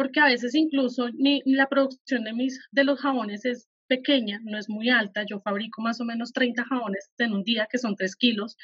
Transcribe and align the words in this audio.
porque 0.00 0.18
a 0.18 0.24
veces 0.24 0.54
incluso 0.54 1.10
ni 1.10 1.42
la 1.44 1.68
producción 1.68 2.24
de, 2.24 2.32
mis, 2.32 2.58
de 2.70 2.84
los 2.84 2.98
jabones 3.00 3.44
es 3.44 3.68
pequeña, 3.86 4.40
no 4.44 4.56
es 4.56 4.66
muy 4.66 4.88
alta. 4.88 5.26
Yo 5.28 5.40
fabrico 5.40 5.82
más 5.82 6.00
o 6.00 6.06
menos 6.06 6.32
30 6.32 6.64
jabones 6.64 7.10
en 7.18 7.34
un 7.34 7.42
día, 7.44 7.68
que 7.70 7.76
son 7.76 7.96
3 7.96 8.16
kilos. 8.16 8.56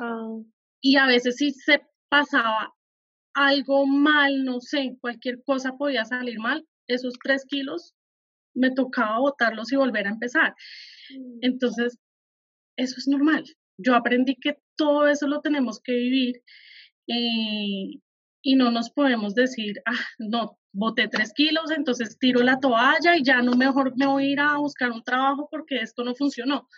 Ah. 0.00 0.38
Y 0.80 0.96
a 0.96 1.04
veces 1.04 1.36
si 1.36 1.50
se 1.50 1.82
pasaba 2.08 2.72
algo 3.34 3.84
mal, 3.84 4.46
no 4.46 4.60
sé, 4.60 4.96
cualquier 4.98 5.42
cosa 5.44 5.76
podía 5.76 6.06
salir 6.06 6.38
mal, 6.38 6.66
esos 6.86 7.18
3 7.22 7.44
kilos 7.44 7.92
me 8.54 8.70
tocaba 8.70 9.18
botarlos 9.18 9.70
y 9.70 9.76
volver 9.76 10.06
a 10.06 10.12
empezar. 10.12 10.54
Mm. 11.10 11.38
Entonces, 11.42 11.98
eso 12.78 12.94
es 12.96 13.06
normal. 13.08 13.44
Yo 13.76 13.94
aprendí 13.94 14.36
que 14.36 14.56
todo 14.74 15.06
eso 15.06 15.28
lo 15.28 15.42
tenemos 15.42 15.80
que 15.82 15.92
vivir 15.92 16.36
eh, 17.08 18.00
y 18.40 18.56
no 18.56 18.70
nos 18.70 18.88
podemos 18.88 19.34
decir, 19.34 19.82
ah, 19.84 20.06
no, 20.18 20.57
boté 20.78 21.08
tres 21.08 21.32
kilos, 21.32 21.70
entonces 21.72 22.16
tiro 22.18 22.40
la 22.40 22.60
toalla 22.60 23.16
y 23.16 23.24
ya 23.24 23.42
no 23.42 23.52
mejor 23.54 23.92
me 23.96 24.06
voy 24.06 24.26
a 24.26 24.30
ir 24.30 24.40
a 24.40 24.56
buscar 24.58 24.92
un 24.92 25.02
trabajo 25.02 25.48
porque 25.50 25.80
esto 25.80 26.04
no 26.04 26.14
funcionó. 26.14 26.68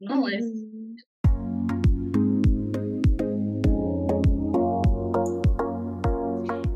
No, 0.00 0.28
es... 0.28 0.44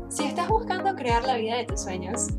Si 0.09 0.23
estás 0.23 0.47
buscando 0.47 0.95
crear 0.95 1.23
la 1.25 1.37
vida 1.37 1.57
de 1.57 1.65
tus 1.65 1.81
sueños, 1.81 2.29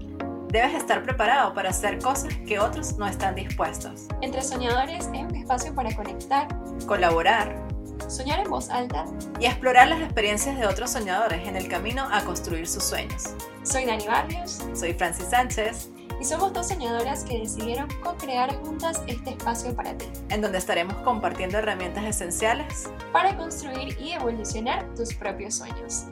debes 0.48 0.74
estar 0.74 1.02
preparado 1.02 1.52
para 1.52 1.68
hacer 1.68 1.98
cosas 1.98 2.34
que 2.46 2.58
otros 2.58 2.96
no 2.96 3.06
están 3.06 3.34
dispuestos. 3.34 4.08
Entre 4.22 4.40
Soñadores 4.40 5.06
es 5.12 5.22
un 5.22 5.36
espacio 5.36 5.74
para 5.74 5.94
conectar, 5.94 6.48
colaborar, 6.86 7.69
soñar 8.08 8.40
en 8.40 8.50
voz 8.50 8.70
alta 8.70 9.04
y 9.38 9.46
explorar 9.46 9.88
las 9.88 10.00
experiencias 10.00 10.58
de 10.58 10.66
otros 10.66 10.90
soñadores 10.90 11.46
en 11.46 11.56
el 11.56 11.68
camino 11.68 12.08
a 12.10 12.22
construir 12.24 12.66
sus 12.66 12.84
sueños. 12.84 13.34
Soy 13.62 13.84
Dani 13.84 14.06
Barrios. 14.06 14.62
Soy 14.74 14.94
Francis 14.94 15.26
Sánchez. 15.26 15.90
Y 16.20 16.24
somos 16.24 16.52
dos 16.52 16.68
soñadoras 16.68 17.24
que 17.24 17.38
decidieron 17.38 17.88
co-crear 18.02 18.54
juntas 18.56 19.02
este 19.06 19.30
espacio 19.30 19.74
para 19.74 19.96
ti. 19.96 20.04
En 20.28 20.42
donde 20.42 20.58
estaremos 20.58 20.94
compartiendo 20.96 21.56
herramientas 21.56 22.04
esenciales 22.04 22.90
para 23.10 23.36
construir 23.38 23.96
y 23.98 24.12
evolucionar 24.12 24.86
tus 24.94 25.14
propios 25.14 25.54
sueños. 25.54 26.04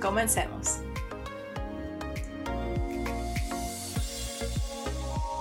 Comencemos. 0.00 0.78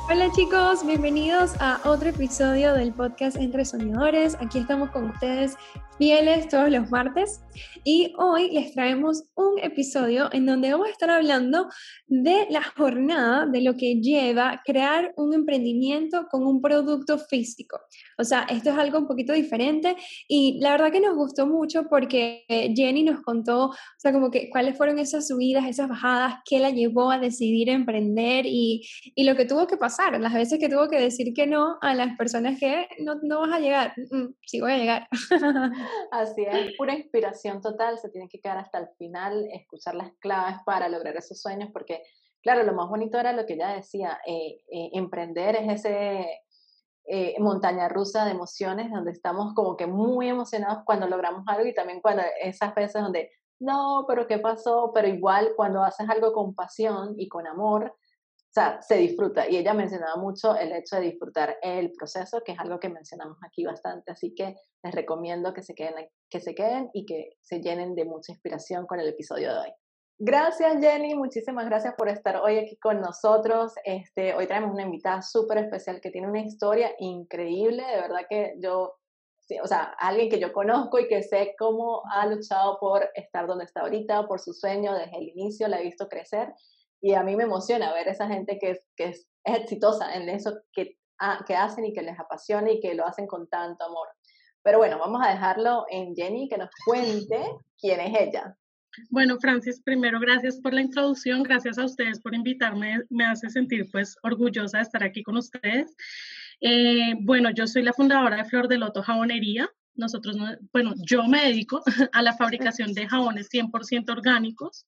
Hola 0.08 0.32
chicos, 0.34 0.86
bienvenidos 0.86 1.54
a 1.60 1.82
otro 1.84 2.10
episodio 2.10 2.74
del 2.74 2.94
podcast 2.94 3.38
Entre 3.38 3.66
Soñadores. 3.66 4.38
Aquí 4.40 4.60
estamos 4.60 4.92
con 4.92 5.10
ustedes 5.10 5.58
fieles 5.98 6.50
todos 6.50 6.70
los 6.70 6.90
martes 6.90 7.42
y 7.84 8.14
hoy 8.18 8.52
les 8.52 8.74
traemos 8.74 9.24
un 9.36 9.60
episodio 9.60 10.30
en 10.34 10.46
donde 10.46 10.72
vamos 10.72 10.88
a 10.88 10.92
estar 10.92 11.10
hablando 11.10 11.70
de 12.08 12.48
la 12.50 12.64
jornada, 12.64 13.46
de 13.46 13.62
lo 13.62 13.76
que 13.76 14.02
lleva 14.02 14.62
crear 14.66 15.14
un 15.16 15.34
emprendimiento 15.34 16.28
con 16.30 16.46
un 16.46 16.62
producto 16.62 17.18
físico. 17.18 17.80
O 18.18 18.24
sea, 18.24 18.46
esto 18.50 18.72
es 18.72 18.78
algo 18.78 18.98
un 18.98 19.08
poquito 19.08 19.34
diferente 19.34 19.96
y 20.28 20.60
la 20.60 20.72
verdad 20.72 20.92
que 20.92 21.00
nos 21.00 21.16
gustó 21.16 21.48
mucho 21.48 21.88
porque 21.90 22.44
Jenny 22.50 23.04
nos 23.04 23.22
contó, 23.22 23.68
o 23.68 23.76
sea, 23.98 24.12
como 24.12 24.32
que 24.32 24.50
cuáles 24.50 24.76
fueron 24.76 25.00
esas 25.00 25.28
subidas, 25.28 25.66
esas 25.66 25.88
bajadas, 25.88 26.36
qué 26.46 26.60
la 26.60 26.72
llevó 26.72 27.12
a 27.12 27.20
decidir 27.20 27.70
emprender 27.70 28.46
y, 28.46 28.86
y 29.16 29.24
lo 29.24 29.36
que 29.36 29.46
tuvo 29.46 29.68
que 29.68 29.78
pasar, 29.78 30.20
las 30.20 30.34
veces 30.34 30.60
que 30.60 30.70
tuvo 30.70 30.90
que 30.90 31.00
decir 31.00 31.34
que 31.34 31.48
no 31.48 31.78
a 31.82 31.94
las 31.94 32.18
personas 32.18 32.60
que 32.60 32.88
no, 33.00 33.16
no 33.22 33.42
vas 33.42 33.54
a 33.54 33.60
llegar, 33.60 33.94
mm, 33.96 34.18
mm, 34.18 34.36
sí 34.46 34.60
voy 34.60 34.74
a 34.74 34.78
llegar. 34.78 35.08
Así 36.12 36.44
es, 36.44 36.76
pura 36.78 36.94
inspiración 36.94 37.62
total, 37.62 37.98
se 38.00 38.10
tiene 38.10 38.30
que 38.30 38.40
quedar 38.40 38.58
hasta 38.58 38.80
el 38.80 38.88
final, 38.98 39.48
escuchar 39.52 39.96
las 39.96 40.12
claves 40.20 40.58
para 40.66 40.90
lograr 40.90 41.16
esos 41.18 41.42
sueños, 41.42 41.70
porque 41.72 42.04
claro, 42.42 42.64
lo 42.64 42.74
más 42.74 42.88
bonito 42.90 43.20
era 43.20 43.34
lo 43.34 43.46
que 43.46 43.54
ella 43.54 43.70
decía, 43.70 44.20
eh, 44.26 44.62
eh, 44.72 44.90
emprender 44.94 45.56
es 45.56 45.84
ese 45.84 46.42
eh, 47.08 47.36
montaña 47.40 47.90
rusa 47.90 48.26
de 48.26 48.32
emociones 48.32 48.92
donde 48.92 49.12
estamos 49.12 49.54
como 49.54 49.76
que 49.76 49.88
muy 49.88 50.30
emocionados 50.30 50.84
cuando 50.86 51.08
logramos 51.08 51.44
algo 51.48 51.66
y 51.68 51.74
también 51.74 52.02
cuando 52.02 52.24
esas 52.42 52.74
veces 52.76 53.02
donde, 53.02 53.32
no, 53.60 54.06
pero 54.08 54.28
¿qué 54.28 54.40
pasó? 54.40 54.92
Pero 54.94 55.08
igual 55.08 55.54
cuando 55.56 55.84
haces 55.84 56.10
algo 56.10 56.34
con 56.34 56.54
pasión 56.54 57.16
y 57.18 57.28
con 57.30 57.48
amor, 57.48 57.96
o 58.56 58.62
sea, 58.62 58.82
se 58.82 58.96
disfruta. 58.96 59.50
Y 59.50 59.58
ella 59.58 59.74
mencionaba 59.74 60.16
mucho 60.16 60.56
el 60.56 60.72
hecho 60.72 60.96
de 60.96 61.02
disfrutar 61.02 61.58
el 61.62 61.92
proceso, 61.92 62.42
que 62.42 62.54
es 62.54 62.60
algo 62.60 62.80
que 62.80 62.88
mencionamos 62.88 63.38
aquí 63.46 63.66
bastante. 63.66 64.14
Así 64.14 64.34
que 64.34 64.56
les 64.82 64.96
recomiendo 64.96 65.54
que 65.54 65.62
se 65.62 65.76
queden, 65.76 66.08
que 66.30 66.40
se 66.40 66.56
queden 66.56 66.90
y 66.94 67.06
que 67.06 67.32
se 67.42 67.60
llenen 67.60 67.96
de 67.96 68.06
mucha 68.06 68.32
inspiración 68.32 68.86
con 68.86 69.02
el 69.02 69.10
episodio 69.10 69.52
de 69.52 69.60
hoy. 69.60 69.74
Gracias 70.18 70.80
Jenny, 70.80 71.16
muchísimas 71.16 71.66
gracias 71.66 71.96
por 71.98 72.08
estar 72.08 72.38
hoy 72.38 72.60
aquí 72.60 72.78
con 72.78 73.02
nosotros. 73.02 73.74
Este, 73.84 74.34
hoy 74.34 74.48
traemos 74.48 74.72
una 74.72 74.84
invitada 74.84 75.22
súper 75.22 75.58
especial 75.58 76.00
que 76.00 76.10
tiene 76.10 76.30
una 76.30 76.40
historia 76.40 76.92
increíble, 77.00 77.84
de 77.84 78.00
verdad 78.00 78.22
que 78.30 78.54
yo, 78.62 78.96
o 79.62 79.68
sea, 79.68 79.94
alguien 80.00 80.30
que 80.30 80.40
yo 80.40 80.54
conozco 80.54 80.98
y 81.00 81.10
que 81.10 81.22
sé 81.24 81.56
cómo 81.60 82.04
ha 82.10 82.26
luchado 82.28 82.78
por 82.80 83.10
estar 83.16 83.48
donde 83.48 83.66
está 83.66 83.82
ahorita, 83.82 84.26
por 84.26 84.40
su 84.40 84.54
sueño 84.54 84.94
desde 84.94 85.18
el 85.18 85.28
inicio, 85.28 85.68
la 85.68 85.82
he 85.82 85.84
visto 85.84 86.08
crecer 86.08 86.54
y 87.02 87.14
a 87.14 87.24
mí 87.24 87.36
me 87.36 87.44
emociona 87.44 87.94
ver 87.94 88.08
esa 88.08 88.28
gente 88.28 88.58
que 88.60 88.72
es, 88.72 88.88
que 88.96 89.10
es, 89.10 89.28
exitosa 89.44 90.16
en 90.16 90.28
eso 90.28 90.58
que, 90.74 90.98
ah, 91.20 91.44
que 91.48 91.56
hacen 91.56 91.86
y 91.86 91.94
que 91.94 92.02
les 92.02 92.20
apasiona 92.20 92.72
y 92.72 92.80
que 92.80 92.96
lo 92.96 93.06
hacen 93.06 93.28
con 93.28 93.48
tanto 93.48 93.86
amor. 93.86 94.08
Pero 94.64 94.80
bueno, 94.80 94.98
vamos 94.98 95.22
a 95.24 95.30
dejarlo 95.30 95.86
en 95.92 96.16
Jenny 96.16 96.50
que 96.50 96.58
nos 96.58 96.72
cuente 96.84 97.40
quién 97.80 98.00
es 98.00 98.20
ella. 98.20 98.58
Bueno, 99.10 99.38
Francis, 99.40 99.82
primero 99.84 100.20
gracias 100.20 100.60
por 100.60 100.74
la 100.74 100.82
introducción, 100.82 101.44
gracias 101.44 101.78
a 101.78 101.86
ustedes 101.86 102.20
por 102.20 102.34
invitarme, 102.34 103.02
me 103.10 103.26
hace 103.26 103.50
sentir 103.50 103.88
pues 103.92 104.18
orgullosa 104.24 104.78
de 104.78 104.84
estar 104.84 105.04
aquí 105.04 105.22
con 105.22 105.38
ustedes. 105.38 105.96
Eh, 106.62 107.14
bueno, 107.22 107.52
yo 107.52 107.68
soy 107.68 107.84
la 107.84 107.94
fundadora 107.94 108.38
de 108.38 108.46
Flor 108.46 108.68
de 108.68 108.78
Loto 108.78 109.04
Jabonería. 109.04 109.70
Nosotros, 109.96 110.38
bueno, 110.74 110.94
yo 111.06 111.24
me 111.26 111.46
dedico 111.46 111.84
a 112.12 112.22
la 112.22 112.34
fabricación 112.34 112.94
de 112.94 113.08
jabones 113.08 113.50
100% 113.50 114.10
orgánicos 114.10 114.86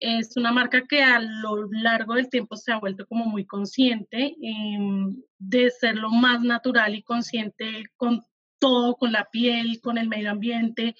es 0.00 0.36
una 0.36 0.52
marca 0.52 0.86
que 0.86 1.02
a 1.02 1.20
lo 1.20 1.68
largo 1.70 2.14
del 2.14 2.28
tiempo 2.28 2.56
se 2.56 2.72
ha 2.72 2.78
vuelto 2.78 3.06
como 3.06 3.24
muy 3.26 3.46
consciente 3.46 4.36
em, 4.40 5.16
de 5.38 5.70
ser 5.70 5.96
lo 5.96 6.10
más 6.10 6.42
natural 6.42 6.94
y 6.94 7.02
consciente 7.02 7.84
con 7.96 8.24
todo, 8.58 8.96
con 8.96 9.12
la 9.12 9.28
piel, 9.30 9.80
con 9.80 9.98
el 9.98 10.08
medio 10.08 10.30
ambiente. 10.30 10.94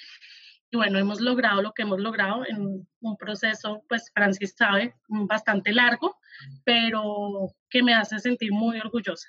Y 0.70 0.76
bueno, 0.76 0.98
hemos 0.98 1.20
logrado 1.20 1.62
lo 1.62 1.72
que 1.72 1.82
hemos 1.82 2.00
logrado 2.00 2.44
en 2.46 2.86
un 3.00 3.16
proceso, 3.16 3.82
pues 3.88 4.10
Francis 4.14 4.54
sabe, 4.56 4.94
bastante 5.08 5.72
largo, 5.72 6.16
pero 6.64 7.48
que 7.70 7.82
me 7.82 7.94
hace 7.94 8.18
sentir 8.18 8.52
muy 8.52 8.78
orgullosa. 8.78 9.28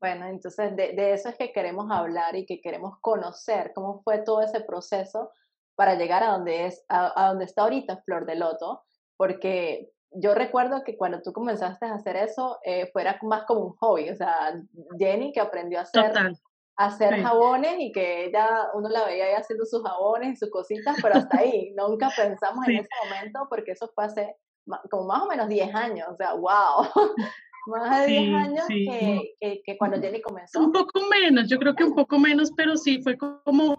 Bueno, 0.00 0.26
entonces 0.26 0.76
de, 0.76 0.92
de 0.92 1.14
eso 1.14 1.28
es 1.28 1.36
que 1.36 1.52
queremos 1.52 1.90
hablar 1.90 2.36
y 2.36 2.46
que 2.46 2.60
queremos 2.60 2.98
conocer 3.00 3.72
cómo 3.74 4.02
fue 4.02 4.18
todo 4.18 4.42
ese 4.42 4.60
proceso 4.60 5.30
para 5.76 5.94
llegar 5.94 6.22
a 6.22 6.32
donde, 6.32 6.66
es, 6.66 6.84
a, 6.88 7.28
donde 7.28 7.44
está 7.44 7.62
ahorita 7.62 8.02
Flor 8.04 8.26
de 8.26 8.34
Loto, 8.34 8.82
porque 9.16 9.90
yo 10.10 10.34
recuerdo 10.34 10.82
que 10.82 10.96
cuando 10.96 11.20
tú 11.22 11.32
comenzaste 11.32 11.86
a 11.86 11.94
hacer 11.94 12.16
eso, 12.16 12.58
eh, 12.64 12.88
fuera 12.92 13.18
más 13.22 13.44
como 13.44 13.60
un 13.60 13.76
hobby, 13.76 14.10
o 14.10 14.16
sea, 14.16 14.60
Jenny 14.98 15.32
que 15.32 15.40
aprendió 15.40 15.78
a 15.78 15.82
hacer, 15.82 16.12
hacer 16.76 17.22
jabones 17.22 17.76
y 17.78 17.92
que 17.92 18.26
ella, 18.26 18.68
uno 18.74 18.88
la 18.88 19.04
veía 19.04 19.26
ahí 19.26 19.34
haciendo 19.34 19.64
sus 19.66 19.82
jabones 19.82 20.32
y 20.32 20.36
sus 20.36 20.50
cositas, 20.50 20.96
pero 21.02 21.16
hasta 21.16 21.38
ahí, 21.38 21.72
nunca 21.76 22.10
pensamos 22.16 22.66
en 22.68 22.76
ese 22.76 22.88
momento 23.04 23.46
porque 23.50 23.72
eso 23.72 23.90
fue 23.94 24.06
hace 24.06 24.36
como 24.90 25.06
más 25.06 25.22
o 25.22 25.26
menos 25.26 25.48
10 25.48 25.74
años, 25.74 26.08
o 26.10 26.16
sea, 26.16 26.34
wow. 26.34 26.86
más 27.66 28.06
de 28.06 28.12
10 28.12 28.34
años 28.34 28.64
que, 28.68 29.62
que, 29.64 29.76
cuando 29.78 30.00
Jenny 30.00 30.22
comenzó. 30.22 30.60
Un 30.60 30.72
poco 30.72 31.00
menos, 31.10 31.48
yo 31.48 31.58
creo 31.58 31.74
que 31.74 31.84
un 31.84 31.94
poco 31.94 32.18
menos, 32.18 32.52
pero 32.56 32.76
sí 32.76 33.02
fue 33.02 33.18
como 33.18 33.76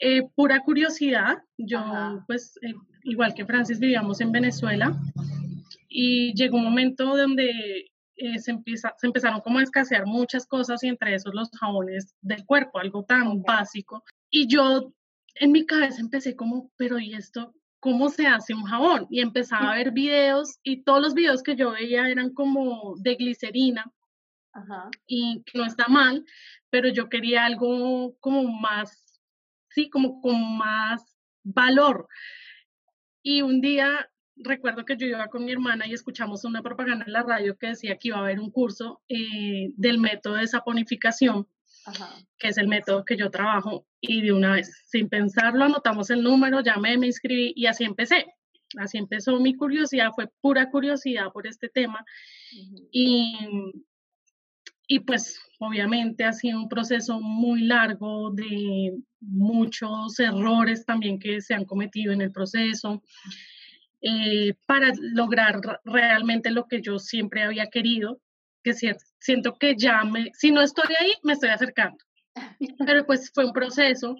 eh, 0.00 0.22
pura 0.34 0.60
curiosidad, 0.60 1.42
yo 1.56 1.80
pues 2.26 2.56
eh, 2.62 2.74
igual 3.02 3.34
que 3.34 3.44
Francis 3.44 3.80
vivíamos 3.80 4.20
en 4.20 4.30
Venezuela 4.30 4.96
y 5.88 6.34
llegó 6.34 6.58
un 6.58 6.64
momento 6.64 7.16
donde 7.16 7.90
eh, 8.16 8.38
se, 8.38 8.50
empieza, 8.50 8.94
se 8.98 9.06
empezaron 9.06 9.40
como 9.40 9.58
a 9.58 9.62
escasear 9.62 10.06
muchas 10.06 10.46
cosas 10.46 10.82
y 10.82 10.88
entre 10.88 11.14
esos 11.14 11.34
los 11.34 11.50
jabones 11.50 12.14
del 12.20 12.44
cuerpo, 12.44 12.78
algo 12.78 13.04
tan 13.04 13.42
básico. 13.42 14.04
Y 14.30 14.46
yo 14.46 14.92
en 15.36 15.52
mi 15.52 15.66
cabeza 15.66 16.00
empecé 16.00 16.36
como, 16.36 16.70
pero 16.76 16.98
¿y 16.98 17.14
esto? 17.14 17.54
¿Cómo 17.80 18.08
se 18.08 18.26
hace 18.26 18.54
un 18.54 18.64
jabón? 18.64 19.06
Y 19.10 19.20
empezaba 19.20 19.72
a 19.72 19.76
ver 19.78 19.92
videos 19.92 20.58
y 20.62 20.82
todos 20.82 21.00
los 21.00 21.14
videos 21.14 21.42
que 21.42 21.56
yo 21.56 21.72
veía 21.72 22.08
eran 22.08 22.32
como 22.34 22.94
de 22.98 23.14
glicerina. 23.16 23.84
Y 25.06 25.44
no 25.54 25.64
está 25.64 25.86
mal, 25.86 26.24
pero 26.68 26.88
yo 26.88 27.08
quería 27.08 27.44
algo 27.44 28.16
como 28.18 28.42
más 28.60 29.07
sí, 29.78 29.88
como 29.88 30.20
con 30.20 30.56
más 30.58 31.16
valor. 31.44 32.08
Y 33.22 33.42
un 33.42 33.60
día 33.60 34.10
recuerdo 34.36 34.84
que 34.84 34.96
yo 34.96 35.06
iba 35.06 35.28
con 35.28 35.44
mi 35.44 35.52
hermana 35.52 35.86
y 35.86 35.92
escuchamos 35.92 36.44
una 36.44 36.62
propaganda 36.62 37.04
en 37.04 37.12
la 37.12 37.22
radio 37.22 37.56
que 37.56 37.68
decía 37.68 37.96
que 37.96 38.08
iba 38.08 38.18
a 38.18 38.20
haber 38.22 38.40
un 38.40 38.50
curso 38.50 39.02
eh, 39.08 39.70
del 39.76 39.98
método 39.98 40.34
de 40.34 40.48
saponificación, 40.48 41.46
que 42.38 42.48
es 42.48 42.58
el 42.58 42.68
método 42.68 43.04
que 43.04 43.16
yo 43.16 43.30
trabajo, 43.30 43.86
y 44.00 44.22
de 44.22 44.32
una 44.32 44.52
vez, 44.52 44.84
sin 44.86 45.08
pensarlo, 45.08 45.64
anotamos 45.64 46.10
el 46.10 46.22
número, 46.22 46.60
llamé, 46.60 46.98
me 46.98 47.06
inscribí 47.06 47.52
y 47.54 47.66
así 47.66 47.84
empecé. 47.84 48.26
así 48.78 48.98
empezó 48.98 49.38
mi 49.40 49.54
curiosidad, 49.54 50.10
fue 50.14 50.28
pura 50.40 50.70
curiosidad 50.70 51.32
por 51.32 51.46
este 51.46 51.68
tema. 51.68 52.04
Y 52.90 53.48
y 54.88 55.00
pues 55.00 55.38
obviamente 55.58 56.24
ha 56.24 56.32
sido 56.32 56.60
un 56.60 56.68
proceso 56.68 57.20
muy 57.20 57.62
largo 57.62 58.30
de 58.30 58.96
muchos 59.20 60.18
errores 60.20 60.84
también 60.84 61.18
que 61.18 61.40
se 61.40 61.54
han 61.54 61.64
cometido 61.64 62.12
en 62.12 62.20
el 62.20 62.32
proceso 62.32 63.02
eh, 64.00 64.54
para 64.66 64.92
lograr 64.96 65.60
realmente 65.84 66.50
lo 66.50 66.66
que 66.68 66.80
yo 66.80 66.98
siempre 66.98 67.42
había 67.42 67.66
querido, 67.66 68.20
que 68.62 68.72
siento 69.18 69.58
que 69.58 69.74
ya 69.76 70.04
me, 70.04 70.30
si 70.34 70.52
no 70.52 70.62
estoy 70.62 70.94
ahí, 71.00 71.12
me 71.22 71.32
estoy 71.32 71.50
acercando. 71.50 71.98
Pero 72.86 73.04
pues 73.06 73.30
fue 73.34 73.44
un 73.44 73.52
proceso 73.52 74.14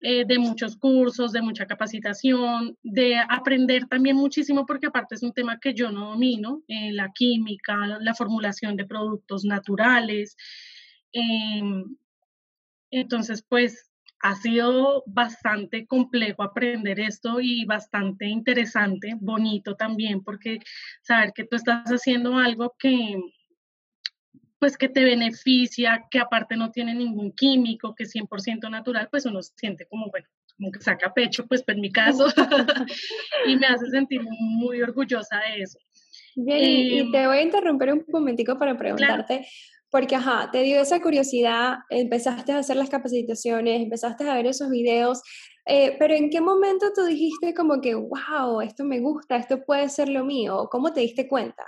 eh, 0.00 0.24
de 0.24 0.38
muchos 0.38 0.76
cursos, 0.76 1.32
de 1.32 1.42
mucha 1.42 1.66
capacitación, 1.66 2.78
de 2.82 3.16
aprender 3.28 3.86
también 3.86 4.16
muchísimo, 4.16 4.64
porque 4.64 4.86
aparte 4.86 5.16
es 5.16 5.22
un 5.22 5.32
tema 5.32 5.58
que 5.60 5.74
yo 5.74 5.90
no 5.90 6.10
domino, 6.10 6.62
eh, 6.68 6.92
la 6.92 7.10
química, 7.12 7.76
la 8.00 8.14
formulación 8.14 8.76
de 8.76 8.86
productos 8.86 9.44
naturales. 9.44 10.36
Em, 11.12 11.96
entonces, 12.90 13.44
pues 13.48 13.90
ha 14.20 14.34
sido 14.34 15.04
bastante 15.06 15.86
complejo 15.86 16.42
aprender 16.42 16.98
esto 16.98 17.40
y 17.40 17.64
bastante 17.64 18.26
interesante, 18.26 19.16
bonito 19.20 19.76
también, 19.76 20.22
porque 20.22 20.58
saber 21.02 21.32
que 21.32 21.44
tú 21.44 21.56
estás 21.56 21.88
haciendo 21.88 22.36
algo 22.36 22.74
que, 22.78 23.20
pues 24.58 24.76
que 24.76 24.88
te 24.88 25.04
beneficia, 25.04 26.04
que 26.10 26.18
aparte 26.18 26.56
no 26.56 26.72
tiene 26.72 26.94
ningún 26.94 27.32
químico, 27.32 27.94
que 27.94 28.04
es 28.04 28.12
100% 28.12 28.68
natural, 28.68 29.08
pues 29.10 29.24
uno 29.26 29.40
se 29.42 29.52
siente 29.56 29.86
como, 29.86 30.10
bueno, 30.10 30.26
como 30.56 30.72
que 30.72 30.80
saca 30.80 31.14
pecho, 31.14 31.46
pues, 31.46 31.62
en 31.68 31.80
mi 31.80 31.92
caso, 31.92 32.26
y 33.46 33.56
me 33.56 33.66
hace 33.68 33.88
sentir 33.90 34.22
muy 34.22 34.82
orgullosa 34.82 35.38
de 35.38 35.62
eso. 35.62 35.78
Bien, 36.34 36.62
y 36.62 36.98
em, 36.98 37.12
te 37.12 37.26
voy 37.26 37.38
a 37.38 37.42
interrumpir 37.42 37.92
un 37.92 38.04
momentico 38.08 38.58
para 38.58 38.76
preguntarte, 38.76 39.46
porque, 39.90 40.16
ajá, 40.16 40.50
te 40.50 40.62
dio 40.62 40.80
esa 40.80 41.00
curiosidad, 41.00 41.78
empezaste 41.88 42.52
a 42.52 42.58
hacer 42.58 42.76
las 42.76 42.90
capacitaciones, 42.90 43.80
empezaste 43.80 44.28
a 44.28 44.34
ver 44.34 44.46
esos 44.46 44.68
videos, 44.68 45.22
eh, 45.66 45.96
pero 45.98 46.14
¿en 46.14 46.30
qué 46.30 46.40
momento 46.40 46.86
tú 46.94 47.04
dijiste 47.04 47.54
como 47.54 47.80
que, 47.80 47.94
wow, 47.94 48.60
esto 48.60 48.84
me 48.84 49.00
gusta, 49.00 49.36
esto 49.36 49.64
puede 49.64 49.88
ser 49.88 50.08
lo 50.08 50.24
mío? 50.24 50.68
¿Cómo 50.70 50.92
te 50.92 51.00
diste 51.00 51.28
cuenta? 51.28 51.64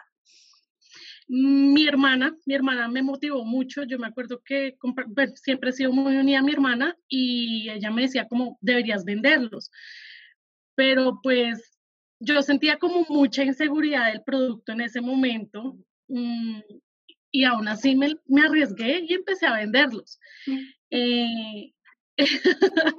Mi 1.29 1.87
hermana, 1.87 2.37
mi 2.45 2.55
hermana 2.55 2.89
me 2.89 3.03
motivó 3.03 3.45
mucho. 3.45 3.85
Yo 3.85 4.01
me 4.01 4.09
acuerdo 4.09 4.41
que 4.45 4.77
siempre 5.37 5.71
he 5.71 5.73
sido 5.73 5.93
muy 5.93 6.17
unida 6.17 6.41
a 6.41 6.43
mi 6.43 6.53
hermana 6.53 6.97
y 7.09 7.71
ella 7.71 7.93
me 7.93 8.03
decía 8.03 8.27
como 8.27 8.59
deberías 8.61 9.05
venderlos. 9.05 9.71
Pero 10.75 11.21
pues 11.23 11.79
yo 12.19 12.43
sentía 12.43 12.79
como 12.79 13.07
mucha 13.09 13.45
inseguridad 13.45 14.07
del 14.07 14.23
producto 14.25 14.73
en 14.73 14.81
ese 14.81 15.01
momento 15.01 15.77
mm, 16.09 16.61
y 17.31 17.45
aún 17.45 17.69
así 17.69 17.97
me, 17.97 18.17
me, 18.27 18.43
arriesgué 18.43 19.05
y 19.07 19.15
empecé 19.15 19.47
a 19.47 19.55
venderlos. 19.55 20.19
Eh, 20.91 21.73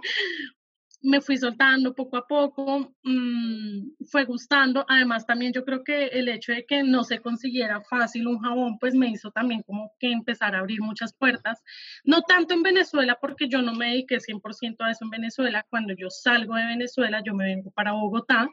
me 1.04 1.20
fui 1.20 1.38
soltando 1.38 1.96
poco 1.96 2.18
a 2.18 2.28
poco, 2.28 2.94
mm, 3.04 4.06
fue 4.10 4.26
gustando. 4.26 4.86
Además, 4.88 5.26
también 5.26 5.52
yo 5.52 5.66
creo 5.66 5.84
que 5.84 6.08
el 6.08 6.30
hecho 6.30 6.52
de 6.54 6.66
que 6.66 6.84
no 6.84 7.04
se 7.04 7.20
consiguiera 7.20 7.82
fácil 7.82 8.28
un 8.28 8.40
jabón, 8.40 8.78
pues 8.80 8.94
me 8.94 9.10
hizo 9.10 9.32
también 9.32 9.64
como 9.64 9.94
que 10.00 10.12
empezar 10.12 10.56
a 10.56 10.60
abrir 10.60 10.82
muchas 10.82 11.14
puertas. 11.14 11.62
No 12.04 12.22
tanto 12.22 12.54
en 12.54 12.64
Venezuela, 12.64 13.18
porque 13.20 13.48
yo 13.50 13.62
no 13.62 13.74
me 13.74 13.88
dediqué 13.88 14.20
100% 14.20 14.76
a 14.80 14.92
eso 14.92 15.06
en 15.06 15.10
Venezuela. 15.10 15.66
Cuando 15.70 15.94
yo 15.94 16.10
salgo 16.10 16.56
de 16.56 16.66
Venezuela, 16.68 17.22
yo 17.26 17.34
me 17.34 17.46
vengo 17.46 17.72
para 17.72 17.94
Bogotá. 17.94 18.48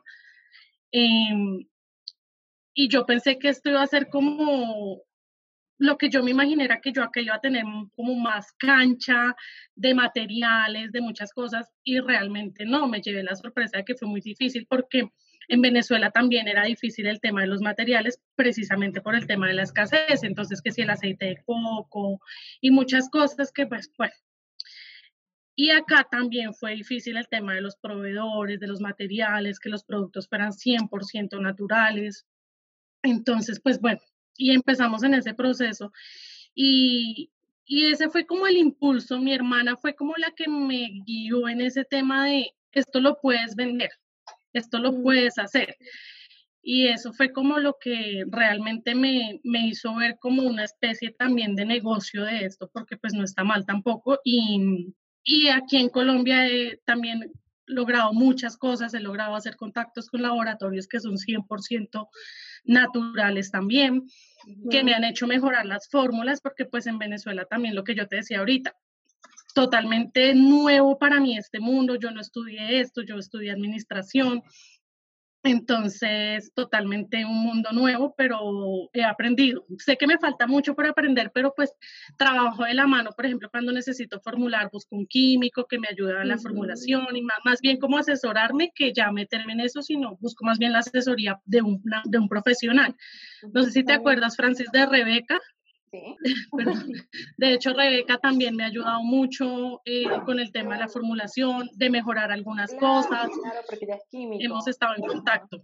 Em, 0.90 1.66
y 2.74 2.88
yo 2.88 3.04
pensé 3.04 3.38
que 3.38 3.48
esto 3.48 3.70
iba 3.70 3.82
a 3.82 3.86
ser 3.86 4.08
como 4.08 5.02
lo 5.78 5.96
que 5.96 6.10
yo 6.10 6.22
me 6.22 6.32
imaginé 6.32 6.64
era 6.64 6.80
que 6.80 6.92
yo 6.92 7.02
aquello 7.02 7.26
iba 7.26 7.36
a 7.36 7.40
tener 7.40 7.64
como 7.94 8.14
más 8.16 8.52
cancha 8.58 9.34
de 9.74 9.94
materiales, 9.94 10.92
de 10.92 11.00
muchas 11.00 11.32
cosas, 11.32 11.70
y 11.84 12.00
realmente 12.00 12.64
no, 12.64 12.88
me 12.88 13.00
llevé 13.00 13.22
la 13.22 13.36
sorpresa 13.36 13.78
de 13.78 13.84
que 13.84 13.94
fue 13.94 14.08
muy 14.08 14.20
difícil 14.20 14.66
porque 14.68 15.10
en 15.48 15.62
Venezuela 15.62 16.10
también 16.10 16.46
era 16.46 16.64
difícil 16.64 17.06
el 17.06 17.20
tema 17.20 17.40
de 17.40 17.46
los 17.46 17.62
materiales, 17.62 18.20
precisamente 18.34 19.00
por 19.00 19.14
el 19.14 19.26
tema 19.26 19.46
de 19.48 19.54
la 19.54 19.62
escasez, 19.62 20.22
entonces 20.22 20.60
que 20.60 20.72
si 20.72 20.82
el 20.82 20.90
aceite 20.90 21.26
de 21.26 21.42
coco 21.44 22.20
y 22.60 22.70
muchas 22.70 23.08
cosas 23.08 23.50
que 23.50 23.66
pues, 23.66 23.90
bueno. 23.96 24.12
Y 25.56 25.70
acá 25.70 26.06
también 26.08 26.54
fue 26.54 26.74
difícil 26.74 27.16
el 27.16 27.28
tema 27.28 27.54
de 27.54 27.62
los 27.62 27.76
proveedores, 27.76 28.60
de 28.60 28.68
los 28.68 28.80
materiales, 28.80 29.58
que 29.58 29.70
los 29.70 29.84
productos 29.84 30.28
fueran 30.28 30.52
100% 30.52 31.40
naturales. 31.40 32.26
Entonces, 33.02 33.60
pues 33.60 33.80
bueno, 33.80 34.00
y 34.38 34.52
empezamos 34.52 35.02
en 35.02 35.12
ese 35.12 35.34
proceso. 35.34 35.92
Y, 36.54 37.30
y 37.66 37.86
ese 37.92 38.08
fue 38.08 38.24
como 38.24 38.46
el 38.46 38.56
impulso, 38.56 39.18
mi 39.18 39.34
hermana 39.34 39.76
fue 39.76 39.94
como 39.94 40.14
la 40.16 40.30
que 40.30 40.48
me 40.48 41.02
guió 41.04 41.48
en 41.48 41.60
ese 41.60 41.84
tema 41.84 42.24
de 42.24 42.54
esto 42.72 43.00
lo 43.00 43.18
puedes 43.20 43.56
vender, 43.56 43.90
esto 44.52 44.78
lo 44.78 44.92
mm. 44.92 45.02
puedes 45.02 45.38
hacer. 45.38 45.76
Y 46.62 46.88
eso 46.88 47.12
fue 47.12 47.32
como 47.32 47.58
lo 47.58 47.76
que 47.80 48.24
realmente 48.28 48.94
me, 48.94 49.40
me, 49.42 49.66
hizo 49.66 49.94
ver 49.94 50.16
como 50.20 50.42
una 50.42 50.64
especie 50.64 51.12
también 51.12 51.54
de 51.54 51.64
negocio 51.64 52.24
de 52.24 52.44
esto, 52.44 52.68
porque 52.72 52.96
pues 52.96 53.14
no 53.14 53.24
está 53.24 53.42
mal 53.42 53.64
tampoco. 53.64 54.18
Y, 54.22 54.94
y 55.22 55.48
aquí 55.48 55.78
en 55.78 55.88
Colombia 55.88 56.46
he 56.46 56.78
también 56.84 57.32
logrado 57.64 58.12
muchas 58.12 58.56
cosas, 58.56 58.92
he 58.94 59.00
logrado 59.00 59.34
hacer 59.34 59.56
contactos 59.56 60.10
con 60.10 60.22
laboratorios 60.22 60.88
que 60.88 61.00
son 61.00 61.16
100% 61.16 62.08
naturales 62.64 63.50
también 63.50 64.04
que 64.70 64.82
me 64.84 64.94
han 64.94 65.04
hecho 65.04 65.26
mejorar 65.26 65.66
las 65.66 65.88
fórmulas, 65.90 66.40
porque 66.40 66.64
pues 66.64 66.86
en 66.86 66.98
Venezuela 66.98 67.44
también 67.44 67.74
lo 67.74 67.84
que 67.84 67.94
yo 67.94 68.06
te 68.06 68.16
decía 68.16 68.38
ahorita, 68.38 68.74
totalmente 69.54 70.34
nuevo 70.34 70.98
para 70.98 71.20
mí 71.20 71.36
este 71.36 71.60
mundo, 71.60 71.96
yo 71.96 72.10
no 72.10 72.20
estudié 72.20 72.80
esto, 72.80 73.02
yo 73.02 73.16
estudié 73.16 73.50
administración, 73.50 74.42
entonces, 75.44 76.52
totalmente 76.54 77.24
un 77.24 77.42
mundo 77.42 77.70
nuevo, 77.72 78.14
pero 78.16 78.90
he 78.92 79.04
aprendido. 79.04 79.64
Sé 79.78 79.96
que 79.96 80.06
me 80.06 80.18
falta 80.18 80.46
mucho 80.46 80.74
por 80.74 80.86
aprender, 80.86 81.30
pero 81.32 81.52
pues 81.54 81.72
trabajo 82.16 82.64
de 82.64 82.74
la 82.74 82.86
mano, 82.86 83.10
por 83.12 83.26
ejemplo, 83.26 83.48
cuando 83.50 83.72
necesito 83.72 84.20
formular, 84.20 84.68
busco 84.72 84.96
un 84.96 85.06
químico 85.06 85.66
que 85.66 85.78
me 85.78 85.88
ayude 85.88 86.20
a 86.20 86.24
la 86.24 86.38
formulación 86.38 87.14
y 87.14 87.22
más, 87.22 87.38
más 87.44 87.60
bien 87.60 87.78
como 87.78 87.98
asesorarme 87.98 88.72
que 88.74 88.92
ya 88.92 89.12
meterme 89.12 89.52
en 89.52 89.60
eso, 89.60 89.80
sino 89.82 90.16
busco 90.20 90.44
más 90.44 90.58
bien 90.58 90.72
la 90.72 90.80
asesoría 90.80 91.40
de 91.44 91.62
un, 91.62 91.82
de 92.04 92.18
un 92.18 92.28
profesional. 92.28 92.96
No 93.52 93.62
sé 93.62 93.70
si 93.70 93.84
te 93.84 93.92
acuerdas, 93.92 94.36
Francis, 94.36 94.70
de 94.72 94.86
Rebeca, 94.86 95.38
de 97.38 97.52
hecho, 97.52 97.72
Rebeca 97.72 98.18
también 98.18 98.56
me 98.56 98.64
ha 98.64 98.66
ayudado 98.66 99.02
mucho 99.02 99.80
eh, 99.84 100.04
con 100.24 100.38
el 100.40 100.52
tema 100.52 100.74
de 100.74 100.80
la 100.80 100.88
formulación, 100.88 101.68
de 101.74 101.90
mejorar 101.90 102.30
algunas 102.30 102.74
cosas. 102.74 103.28
Claro, 103.28 103.60
porque 103.68 103.86
ya 103.86 103.94
es 103.94 104.04
químico. 104.10 104.44
Hemos 104.44 104.68
estado 104.68 104.94
en 104.96 105.02
contacto. 105.02 105.62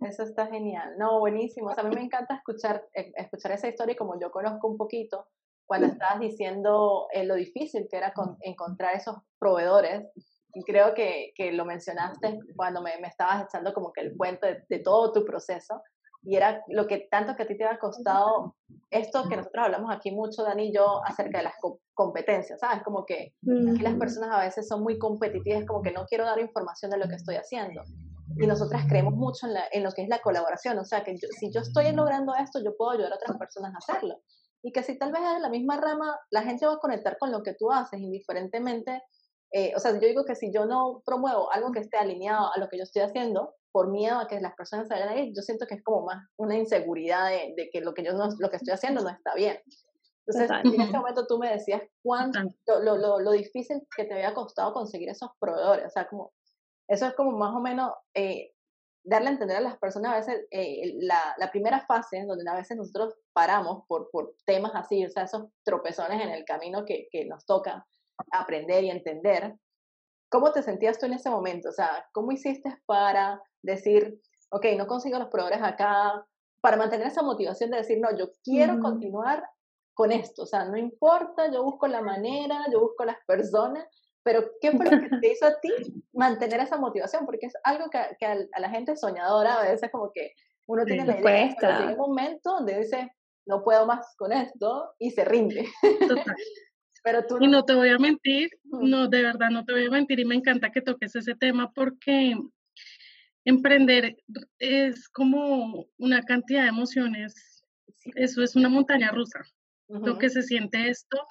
Eso 0.00 0.22
está 0.22 0.46
genial. 0.46 0.94
No, 0.98 1.18
buenísimo. 1.18 1.70
a 1.70 1.82
mí 1.82 1.94
me 1.94 2.02
encanta 2.02 2.36
escuchar, 2.36 2.86
eh, 2.94 3.12
escuchar 3.16 3.52
esa 3.52 3.68
historia 3.68 3.92
y 3.92 3.96
como 3.96 4.18
yo 4.20 4.30
conozco 4.30 4.68
un 4.68 4.76
poquito, 4.76 5.26
cuando 5.66 5.88
estabas 5.88 6.20
diciendo 6.20 7.08
eh, 7.12 7.24
lo 7.24 7.34
difícil 7.34 7.86
que 7.88 7.96
era 7.96 8.12
encontrar 8.40 8.94
esos 8.96 9.16
proveedores, 9.38 10.06
y 10.52 10.64
creo 10.64 10.94
que, 10.94 11.32
que 11.36 11.52
lo 11.52 11.64
mencionaste 11.64 12.40
cuando 12.56 12.82
me, 12.82 12.98
me, 12.98 13.08
estabas 13.08 13.44
echando 13.44 13.72
como 13.72 13.92
que 13.92 14.00
el 14.00 14.16
cuento 14.16 14.46
de, 14.46 14.64
de 14.68 14.78
todo 14.80 15.12
tu 15.12 15.24
proceso, 15.24 15.80
y 16.22 16.36
era 16.36 16.62
lo 16.68 16.86
que 16.86 17.08
tanto 17.10 17.34
que 17.34 17.44
a 17.44 17.46
ti 17.46 17.56
te 17.56 17.64
ha 17.64 17.78
costado 17.78 18.54
esto 18.90 19.28
que 19.28 19.36
nosotros 19.36 19.64
hablamos 19.64 19.94
aquí 19.94 20.10
mucho, 20.10 20.42
Dani 20.42 20.68
y 20.68 20.74
yo, 20.74 21.00
acerca 21.04 21.38
de 21.38 21.44
las 21.44 21.54
competencias, 21.94 22.60
¿sabes? 22.60 22.82
Como 22.82 23.06
que 23.06 23.34
aquí 23.42 23.82
las 23.82 23.94
personas 23.94 24.30
a 24.32 24.40
veces 24.40 24.68
son 24.68 24.82
muy 24.82 24.98
competitivas, 24.98 25.64
como 25.64 25.82
que 25.82 25.92
no 25.92 26.04
quiero 26.06 26.24
dar 26.24 26.38
información 26.40 26.90
de 26.90 26.98
lo 26.98 27.08
que 27.08 27.14
estoy 27.14 27.36
haciendo. 27.36 27.82
Y 28.36 28.46
nosotras 28.46 28.84
creemos 28.88 29.14
mucho 29.14 29.46
en, 29.46 29.56
en 29.72 29.82
lo 29.82 29.92
que 29.92 30.02
es 30.02 30.08
la 30.08 30.20
colaboración, 30.20 30.78
o 30.78 30.84
sea, 30.84 31.02
que 31.04 31.16
si 31.16 31.52
yo 31.52 31.60
estoy 31.60 31.92
logrando 31.92 32.34
esto, 32.34 32.62
yo 32.62 32.76
puedo 32.76 32.92
ayudar 32.92 33.12
a 33.12 33.16
otras 33.16 33.36
personas 33.38 33.74
a 33.74 33.78
hacerlo. 33.78 34.20
Y 34.62 34.72
que 34.72 34.82
si 34.82 34.98
tal 34.98 35.10
vez 35.10 35.22
es 35.22 35.34
de 35.34 35.40
la 35.40 35.48
misma 35.48 35.80
rama, 35.80 36.18
la 36.30 36.42
gente 36.42 36.66
va 36.66 36.74
a 36.74 36.78
conectar 36.78 37.16
con 37.18 37.32
lo 37.32 37.42
que 37.42 37.54
tú 37.54 37.72
haces, 37.72 37.98
indiferentemente. 38.00 39.02
Eh, 39.52 39.72
o 39.74 39.80
sea, 39.80 39.92
yo 39.92 40.06
digo 40.06 40.24
que 40.24 40.36
si 40.36 40.52
yo 40.52 40.64
no 40.66 41.02
promuevo 41.04 41.52
algo 41.52 41.72
que 41.72 41.80
esté 41.80 41.96
alineado 41.96 42.52
a 42.54 42.58
lo 42.58 42.68
que 42.68 42.76
yo 42.76 42.84
estoy 42.84 43.02
haciendo, 43.02 43.56
por 43.72 43.90
miedo 43.90 44.18
a 44.18 44.26
que 44.26 44.40
las 44.40 44.54
personas 44.54 44.88
se 44.88 44.94
vayan 44.94 45.08
a 45.08 45.18
ir, 45.18 45.32
yo 45.34 45.42
siento 45.42 45.66
que 45.66 45.74
es 45.74 45.82
como 45.82 46.04
más 46.04 46.24
una 46.36 46.56
inseguridad 46.56 47.30
de, 47.30 47.70
que 47.72 47.80
lo 47.80 47.94
que 47.94 48.04
yo 48.04 48.12
no, 48.12 48.28
lo 48.38 48.50
que 48.50 48.56
estoy 48.56 48.72
haciendo 48.72 49.02
no 49.02 49.10
está 49.10 49.34
bien. 49.34 49.60
Entonces, 50.26 50.50
en 50.64 50.80
este 50.80 50.96
momento 50.96 51.26
tú 51.26 51.38
me 51.38 51.50
decías 51.50 51.82
cuánto, 52.02 52.38
lo, 52.82 52.96
lo, 52.96 53.18
lo, 53.18 53.30
difícil 53.32 53.80
que 53.96 54.04
te 54.04 54.14
había 54.14 54.34
costado 54.34 54.72
conseguir 54.72 55.08
esos 55.08 55.30
proveedores, 55.40 55.86
o 55.86 55.90
sea, 55.90 56.06
como, 56.06 56.32
eso 56.88 57.06
es 57.06 57.14
como 57.14 57.32
más 57.32 57.54
o 57.54 57.60
menos 57.60 57.92
eh, 58.14 58.52
darle 59.02 59.28
a 59.28 59.32
entender 59.32 59.56
a 59.56 59.60
las 59.60 59.78
personas 59.78 60.12
a 60.12 60.16
veces 60.16 60.46
eh, 60.50 60.94
la, 61.00 61.34
la, 61.38 61.50
primera 61.50 61.84
fase, 61.86 62.24
donde 62.26 62.48
a 62.48 62.54
veces 62.54 62.76
nosotros 62.76 63.14
paramos 63.32 63.84
por, 63.88 64.08
por 64.10 64.34
temas 64.44 64.72
así, 64.74 65.04
o 65.04 65.10
sea, 65.10 65.24
esos 65.24 65.46
tropezones 65.64 66.20
en 66.22 66.30
el 66.30 66.44
camino 66.44 66.84
que, 66.84 67.08
que 67.10 67.24
nos 67.24 67.44
toca 67.44 67.86
aprender 68.30 68.84
y 68.84 68.90
entender. 68.90 69.54
¿Cómo 70.30 70.52
te 70.52 70.62
sentías 70.62 70.98
tú 70.98 71.06
en 71.06 71.14
ese 71.14 71.30
momento? 71.30 71.70
O 71.70 71.72
sea, 71.72 72.06
¿cómo 72.12 72.32
hiciste 72.32 72.76
para 72.86 73.42
decir, 73.62 74.20
ok, 74.50 74.66
no 74.76 74.86
consigo 74.86 75.18
los 75.18 75.28
proveedores 75.28 75.62
acá, 75.62 76.24
para 76.60 76.76
mantener 76.76 77.06
esa 77.06 77.22
motivación 77.22 77.70
de 77.70 77.78
decir, 77.78 77.98
no, 78.00 78.16
yo 78.16 78.30
quiero 78.44 78.80
continuar 78.80 79.42
con 79.94 80.12
esto, 80.12 80.42
o 80.42 80.46
sea, 80.46 80.64
no 80.64 80.76
importa, 80.76 81.50
yo 81.50 81.62
busco 81.62 81.86
la 81.86 82.00
manera, 82.00 82.64
yo 82.72 82.80
busco 82.80 83.04
las 83.04 83.18
personas, 83.26 83.86
pero 84.22 84.44
¿qué 84.60 84.72
fue 84.72 84.84
lo 84.86 85.00
que 85.00 85.16
te 85.20 85.32
hizo 85.32 85.46
a 85.46 85.58
ti 85.60 85.70
mantener 86.12 86.60
esa 86.60 86.76
motivación? 86.76 87.26
Porque 87.26 87.46
es 87.46 87.54
algo 87.64 87.90
que, 87.90 87.98
que 88.18 88.26
a, 88.26 88.36
la 88.58 88.70
gente 88.70 88.96
soñadora 88.96 89.54
a 89.54 89.62
veces 89.62 89.90
como 89.90 90.10
que 90.12 90.32
uno 90.66 90.84
tiene 90.84 91.06
la 91.06 91.18
idea, 91.20 91.56
pero 91.58 91.78
llega 91.78 91.90
un 91.92 91.96
momento 91.96 92.50
donde 92.50 92.78
dice, 92.78 93.10
no 93.46 93.62
puedo 93.62 93.86
más 93.86 94.14
con 94.16 94.32
esto 94.32 94.94
y 94.98 95.10
se 95.10 95.24
rinde. 95.24 95.66
Pero 97.02 97.24
tú 97.26 97.38
y 97.40 97.48
no. 97.48 97.64
te 97.64 97.74
voy 97.74 97.88
a 97.88 97.98
mentir, 97.98 98.50
no, 98.64 99.08
de 99.08 99.22
verdad 99.22 99.50
no 99.50 99.64
te 99.64 99.72
voy 99.72 99.86
a 99.86 99.90
mentir 99.90 100.20
y 100.20 100.24
me 100.24 100.34
encanta 100.34 100.70
que 100.70 100.82
toques 100.82 101.14
ese 101.16 101.34
tema 101.34 101.72
porque 101.72 102.36
emprender 103.44 104.16
es 104.58 105.08
como 105.08 105.86
una 105.98 106.22
cantidad 106.22 106.62
de 106.62 106.68
emociones, 106.68 107.64
eso 108.14 108.42
es 108.42 108.56
una 108.56 108.68
montaña 108.68 109.10
rusa, 109.10 109.40
lo 109.88 110.18
que 110.18 110.30
se 110.30 110.42
siente 110.42 110.88
esto. 110.88 111.26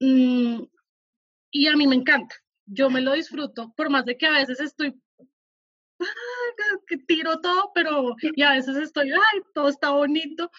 Mm, 0.00 0.64
y 1.50 1.66
a 1.68 1.76
mí 1.76 1.86
me 1.86 1.96
encanta, 1.96 2.34
yo 2.66 2.90
me 2.90 3.00
lo 3.00 3.12
disfruto, 3.12 3.72
por 3.76 3.90
más 3.90 4.04
de 4.04 4.16
que 4.16 4.26
a 4.26 4.32
veces 4.32 4.60
estoy 4.60 4.94
que 6.86 6.98
tiro 6.98 7.40
todo, 7.40 7.70
pero 7.74 8.14
y 8.20 8.42
a 8.42 8.52
veces 8.52 8.76
estoy, 8.76 9.10
ay, 9.10 9.40
todo 9.54 9.68
está 9.68 9.90
bonito, 9.90 10.50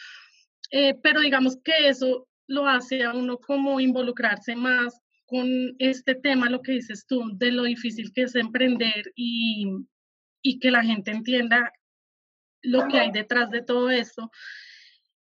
eh, 0.72 0.96
pero 1.04 1.22
digamos 1.22 1.58
que 1.64 1.88
eso 1.88 2.28
lo 2.48 2.68
hace 2.68 3.04
a 3.04 3.14
uno 3.14 3.38
como 3.38 3.80
involucrarse 3.80 4.56
más 4.56 5.00
con 5.26 5.76
este 5.80 6.16
tema, 6.16 6.50
lo 6.50 6.62
que 6.62 6.72
dices 6.74 7.06
tú, 7.06 7.22
de 7.38 7.52
lo 7.52 7.64
difícil 7.64 8.14
que 8.14 8.24
es 8.24 8.36
emprender 8.36 9.12
y, 9.16 9.68
y 10.42 10.60
que 10.60 10.72
la 10.72 10.84
gente 10.84 11.12
entienda 11.12 11.72
lo 12.62 12.88
que 12.88 13.00
hay 13.00 13.12
detrás 13.12 13.52
de 13.52 13.62
todo 13.62 13.90
esto. 13.90 14.32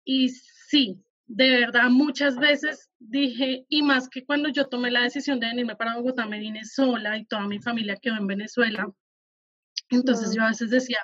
Y 0.06 0.30
sí, 0.30 1.04
de 1.26 1.50
verdad, 1.50 1.90
muchas 1.90 2.38
veces 2.38 2.90
dije, 3.00 3.66
y 3.70 3.82
más 3.82 4.08
que 4.08 4.24
cuando 4.24 4.50
yo 4.50 4.68
tomé 4.68 4.92
la 4.92 5.02
decisión 5.02 5.40
de 5.40 5.48
venirme 5.48 5.76
para 5.76 5.96
Bogotá, 5.96 6.26
me 6.26 6.40
vine 6.40 6.64
sola 6.64 7.18
y 7.18 7.26
toda 7.26 7.48
mi 7.48 7.60
familia 7.60 7.98
quedó 8.02 8.16
en 8.16 8.28
Venezuela. 8.28 8.88
Entonces 9.90 10.36
yo 10.36 10.44
a 10.44 10.50
veces 10.50 10.70
decía, 10.70 11.00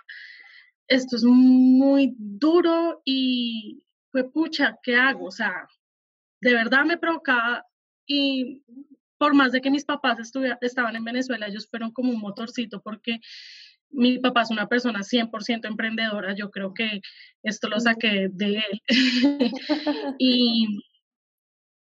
esto 0.88 1.16
es 1.16 1.24
muy 1.24 2.14
duro 2.18 3.02
y 3.06 3.84
fue 4.12 4.30
pucha, 4.30 4.78
¿qué 4.84 4.96
hago? 4.96 5.26
O 5.26 5.32
sea, 5.32 5.68
de 6.44 6.54
verdad 6.54 6.86
me 6.86 6.98
provocaba 6.98 7.66
y 8.06 8.62
por 9.18 9.34
más 9.34 9.54
de 9.54 9.62
que 9.62 9.72
mis 9.72 9.86
papás 9.86 10.18
estaban 10.62 10.96
en 10.96 11.04
Venezuela, 11.06 11.48
ellos 11.48 11.68
fueron 11.70 11.92
como 11.92 12.12
un 12.12 12.20
motorcito 12.20 12.82
porque 12.82 13.20
mi 13.90 14.18
papá 14.20 14.42
es 14.42 14.50
una 14.50 14.68
persona 14.68 15.00
100% 15.00 15.66
emprendedora, 15.66 16.36
yo 16.36 16.50
creo 16.50 16.74
que 16.74 17.00
esto 17.44 17.70
lo 17.70 17.80
saqué 17.80 18.28
de 18.32 18.58
él. 18.58 18.82
y, 20.20 20.68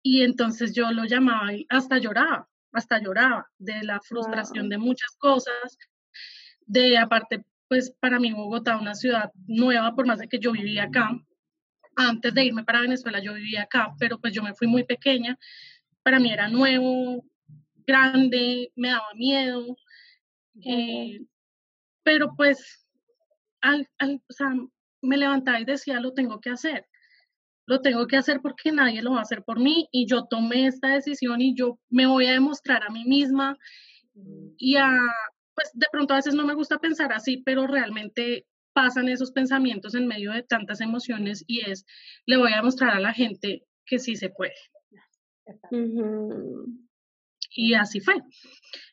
y 0.04 0.24
entonces 0.24 0.74
yo 0.74 0.92
lo 0.92 1.06
llamaba 1.06 1.54
y 1.54 1.66
hasta 1.70 1.98
lloraba, 1.98 2.50
hasta 2.74 3.00
lloraba 3.00 3.48
de 3.58 3.84
la 3.84 4.01
frustración 4.01 4.68
de 4.68 4.78
muchas 4.78 5.16
cosas, 5.18 5.78
de 6.66 6.98
aparte, 6.98 7.46
pues 7.70 7.96
para 8.01 8.20
mí 8.20 8.34
Bogotá, 8.34 8.78
una 8.78 8.96
ciudad 8.96 9.32
nueva, 9.48 9.96
por 9.96 10.06
más 10.08 10.20
de 10.20 10.28
que 10.28 10.39
yo 10.39 10.51
vivía 10.51 10.86
acá, 10.86 11.12
antes 12.00 12.34
de 12.34 12.46
irme 12.46 12.63
para 12.63 12.82
Venezuela 12.82 13.20
yo 13.20 13.34
vivía 13.34 13.63
acá, 13.63 13.94
pero 14.00 14.20
pues 14.20 14.34
yo 14.34 14.41
me 14.41 14.53
fui 14.53 14.68
muy 14.68 14.84
pequeña, 14.84 15.38
para 16.03 16.20
mí 16.20 16.32
era 16.32 16.48
nuevo, 16.48 17.25
grande, 17.86 18.72
me 18.75 18.89
daba 18.89 19.13
miedo. 19.15 19.75
Eh, 20.63 21.22
pero 22.03 22.34
pues 22.36 22.86
al, 23.62 23.88
o 24.00 24.34
sea, 24.34 24.53
me 25.01 25.18
levantaba 25.18 25.60
y 25.60 25.65
decía, 25.65 26.00
lo 26.00 26.13
tengo 26.13 26.39
que 26.39 26.50
hacer. 26.50 26.86
Lo 27.65 27.82
tengo 27.82 28.08
que 28.08 28.18
hacer 28.18 28.41
porque 28.41 28.72
nadie 28.72 29.01
lo 29.01 29.12
va 29.12 29.20
a 29.20 29.24
hacer 29.24 29.44
por 29.44 29.60
mí 29.60 29.88
y 29.91 30.08
yo 30.08 30.25
tomé 30.25 30.68
esta 30.68 30.89
decisión 30.89 31.41
y 31.41 31.56
yo 31.56 31.77
me 31.89 32.08
voy 32.08 32.25
a 32.25 32.32
demostrar 32.32 32.84
a 32.84 32.89
mí 32.89 33.06
misma 33.06 33.58
y 34.58 34.75
a, 34.77 34.91
pues 35.53 35.70
de 35.74 35.86
pronto 35.91 36.13
a 36.13 36.18
veces 36.18 36.34
no 36.34 36.46
me 36.46 36.56
gusta 36.56 36.79
pensar 36.79 37.13
así, 37.13 37.38
pero 37.46 37.68
realmente 37.68 38.48
pasan 38.80 39.10
esos 39.10 39.32
pensamientos 39.34 39.94
en 39.94 40.08
medio 40.08 40.32
de 40.32 40.42
tantas 40.42 40.80
emociones 40.80 41.44
y 41.48 41.70
es, 41.70 41.86
le 42.26 42.38
voy 42.38 42.54
a 42.54 42.58
demostrar 42.58 42.96
a 42.96 43.02
la 43.02 43.12
gente 43.12 43.66
que 43.86 44.00
sí 44.00 44.16
se 44.16 44.30
puede. 44.30 44.54
Y 47.52 47.74
así 47.74 48.00
fue. 48.00 48.16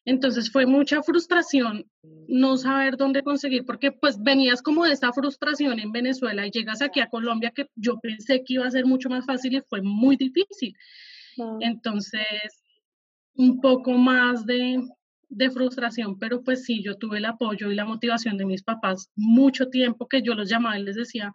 Entonces 0.04 0.50
fue 0.50 0.66
mucha 0.66 1.04
frustración 1.04 1.88
no 2.26 2.56
saber 2.56 2.96
dónde 2.96 3.22
conseguir, 3.22 3.64
porque 3.64 3.92
pues 3.92 4.20
venías 4.20 4.60
como 4.60 4.84
de 4.84 4.92
esa 4.92 5.12
frustración 5.12 5.78
en 5.78 5.92
Venezuela 5.92 6.44
y 6.44 6.50
llegas 6.50 6.82
aquí 6.82 6.98
a 6.98 7.08
Colombia 7.08 7.52
que 7.54 7.68
yo 7.76 8.00
pensé 8.00 8.42
que 8.42 8.54
iba 8.54 8.66
a 8.66 8.70
ser 8.72 8.86
mucho 8.86 9.08
más 9.08 9.24
fácil 9.24 9.54
y 9.54 9.62
fue 9.68 9.82
muy 9.82 10.16
difícil. 10.16 10.74
Entonces, 11.60 12.64
un 13.34 13.60
poco 13.60 13.92
más 13.92 14.46
de, 14.46 14.82
de 15.28 15.50
frustración, 15.50 16.18
pero 16.18 16.42
pues 16.42 16.64
sí, 16.64 16.82
yo 16.82 16.96
tuve 16.96 17.18
el 17.18 17.24
apoyo 17.24 17.70
y 17.70 17.74
la 17.74 17.84
motivación 17.84 18.36
de 18.36 18.46
mis 18.46 18.62
papás 18.62 19.10
mucho 19.16 19.68
tiempo 19.68 20.08
que 20.08 20.22
yo 20.22 20.34
los 20.34 20.48
llamaba 20.48 20.78
y 20.78 20.84
les 20.84 20.96
decía, 20.96 21.32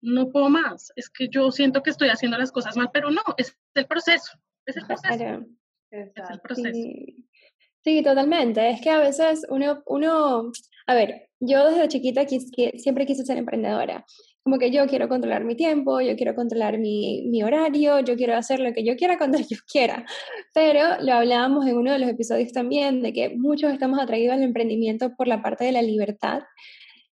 no 0.00 0.30
puedo 0.30 0.48
más, 0.48 0.92
es 0.96 1.08
que 1.08 1.28
yo 1.28 1.50
siento 1.52 1.82
que 1.82 1.90
estoy 1.90 2.08
haciendo 2.08 2.36
las 2.36 2.50
cosas 2.50 2.76
mal, 2.76 2.90
pero 2.92 3.10
no, 3.10 3.22
es 3.36 3.56
el 3.74 3.86
proceso, 3.86 4.32
es 4.66 4.76
el 4.76 4.86
proceso. 4.86 5.46
Es 5.90 6.30
el 6.30 6.40
proceso. 6.40 6.78
Sí. 7.84 8.02
totalmente. 8.02 8.70
Es 8.70 8.80
que 8.80 8.90
a 8.90 8.98
veces 8.98 9.44
uno, 9.50 9.82
uno, 9.86 10.50
a 10.86 10.94
ver, 10.94 11.28
yo 11.38 11.68
desde 11.68 11.88
chiquita 11.88 12.26
siempre 12.26 13.06
quise 13.06 13.24
ser 13.24 13.36
emprendedora. 13.36 14.04
Como 14.44 14.58
que 14.58 14.70
yo 14.70 14.86
quiero 14.86 15.08
controlar 15.08 15.44
mi 15.44 15.54
tiempo, 15.54 16.00
yo 16.00 16.16
quiero 16.16 16.34
controlar 16.34 16.78
mi, 16.78 17.22
mi 17.28 17.42
horario, 17.42 18.00
yo 18.00 18.16
quiero 18.16 18.34
hacer 18.34 18.58
lo 18.60 18.72
que 18.72 18.84
yo 18.84 18.96
quiera 18.96 19.18
cuando 19.18 19.38
yo 19.48 19.56
quiera. 19.70 20.04
Pero 20.52 21.00
lo 21.00 21.14
hablábamos 21.14 21.66
en 21.66 21.76
uno 21.76 21.92
de 21.92 21.98
los 21.98 22.10
episodios 22.10 22.52
también, 22.52 23.02
de 23.02 23.12
que 23.12 23.30
muchos 23.36 23.72
estamos 23.72 24.00
atraídos 24.00 24.34
al 24.34 24.42
emprendimiento 24.42 25.14
por 25.16 25.28
la 25.28 25.42
parte 25.42 25.64
de 25.64 25.72
la 25.72 25.82
libertad, 25.82 26.42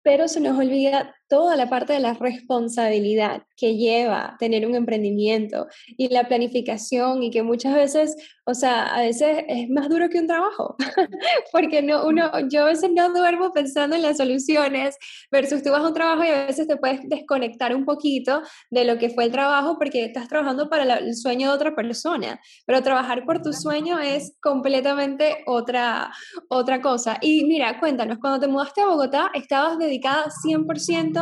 pero 0.03 0.27
se 0.27 0.39
nos 0.39 0.57
olvida 0.57 1.15
toda 1.27 1.55
la 1.55 1.69
parte 1.69 1.93
de 1.93 1.99
la 1.99 2.13
responsabilidad 2.13 3.43
que 3.57 3.75
lleva 3.75 4.35
tener 4.39 4.67
un 4.67 4.75
emprendimiento 4.75 5.67
y 5.97 6.09
la 6.09 6.27
planificación 6.27 7.23
y 7.23 7.31
que 7.31 7.43
muchas 7.43 7.73
veces, 7.73 8.15
o 8.45 8.53
sea, 8.53 8.87
a 8.93 9.01
veces 9.01 9.43
es 9.47 9.69
más 9.69 9.89
duro 9.89 10.09
que 10.09 10.19
un 10.19 10.27
trabajo, 10.27 10.75
porque 11.51 11.81
no, 11.81 12.05
uno, 12.05 12.31
yo 12.49 12.63
a 12.63 12.65
veces 12.65 12.91
no 12.93 13.13
duermo 13.13 13.51
pensando 13.53 13.95
en 13.95 14.01
las 14.01 14.17
soluciones 14.17 14.97
versus 15.31 15.63
tú 15.63 15.71
vas 15.71 15.81
a 15.81 15.87
un 15.87 15.93
trabajo 15.93 16.23
y 16.23 16.27
a 16.27 16.45
veces 16.45 16.67
te 16.67 16.77
puedes 16.77 16.99
desconectar 17.03 17.75
un 17.75 17.85
poquito 17.85 18.41
de 18.69 18.85
lo 18.85 18.97
que 18.97 19.09
fue 19.09 19.25
el 19.25 19.31
trabajo 19.31 19.77
porque 19.77 20.05
estás 20.05 20.27
trabajando 20.27 20.69
para 20.69 20.97
el 20.97 21.15
sueño 21.15 21.49
de 21.49 21.55
otra 21.55 21.75
persona, 21.75 22.39
pero 22.65 22.83
trabajar 22.83 23.25
por 23.25 23.41
tu 23.41 23.53
sueño 23.53 23.99
es 23.99 24.35
completamente 24.41 25.43
otra, 25.47 26.11
otra 26.49 26.81
cosa. 26.81 27.17
Y 27.21 27.45
mira, 27.45 27.79
cuéntanos, 27.79 28.17
cuando 28.19 28.39
te 28.39 28.47
mudaste 28.47 28.81
a 28.81 28.87
Bogotá, 28.87 29.31
estabas 29.33 29.77
dedicada 29.79 30.25
100% 30.45 31.14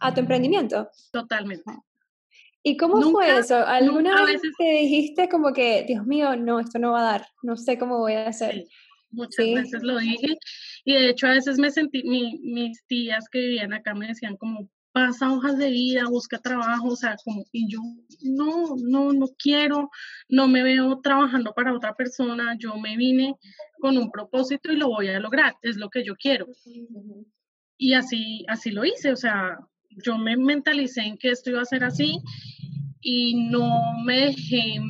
a 0.00 0.14
tu 0.14 0.20
emprendimiento. 0.20 0.88
Totalmente. 1.12 1.70
¿Y 2.62 2.76
cómo 2.76 3.00
fue 3.10 3.38
eso? 3.38 3.56
¿Alguna 3.56 4.24
vez 4.24 4.42
te 4.58 4.64
dijiste 4.64 5.28
como 5.28 5.52
que, 5.52 5.84
Dios 5.86 6.06
mío, 6.06 6.36
no, 6.36 6.60
esto 6.60 6.78
no 6.78 6.92
va 6.92 7.00
a 7.00 7.12
dar, 7.12 7.26
no 7.42 7.56
sé 7.56 7.78
cómo 7.78 7.98
voy 7.98 8.14
a 8.14 8.28
hacer? 8.28 8.66
muchas 9.10 9.46
veces 9.46 9.82
lo 9.82 9.98
dije 9.98 10.38
y 10.84 10.92
de 10.92 11.10
hecho 11.10 11.26
a 11.26 11.32
veces 11.32 11.58
me 11.58 11.70
sentí, 11.70 12.02
mis 12.04 12.84
tías 12.86 13.28
que 13.30 13.38
vivían 13.38 13.72
acá 13.72 13.94
me 13.94 14.08
decían 14.08 14.36
como, 14.36 14.68
pasa 14.92 15.32
hojas 15.32 15.58
de 15.58 15.70
vida, 15.70 16.08
busca 16.08 16.38
trabajo, 16.38 16.88
o 16.88 16.96
sea, 16.96 17.16
como, 17.24 17.44
y 17.52 17.70
yo, 17.70 17.80
no, 18.22 18.74
no, 18.76 19.12
no 19.12 19.26
quiero, 19.38 19.90
no 20.28 20.48
me 20.48 20.62
veo 20.62 21.00
trabajando 21.00 21.52
para 21.52 21.74
otra 21.74 21.94
persona, 21.94 22.56
yo 22.58 22.76
me 22.76 22.96
vine 22.96 23.36
con 23.80 23.98
un 23.98 24.10
propósito 24.10 24.72
y 24.72 24.76
lo 24.76 24.88
voy 24.88 25.08
a 25.08 25.20
lograr, 25.20 25.56
es 25.62 25.76
lo 25.76 25.90
que 25.90 26.04
yo 26.04 26.16
quiero. 26.16 26.46
Y 27.78 27.94
así, 27.94 28.44
así 28.48 28.72
lo 28.72 28.84
hice, 28.84 29.12
o 29.12 29.16
sea, 29.16 29.58
yo 30.04 30.18
me 30.18 30.36
mentalicé 30.36 31.02
en 31.02 31.16
que 31.16 31.30
esto 31.30 31.50
iba 31.50 31.62
a 31.62 31.64
ser 31.64 31.84
así 31.84 32.18
y 33.00 33.48
no 33.50 33.70
me 34.04 34.26
dejé, 34.26 34.80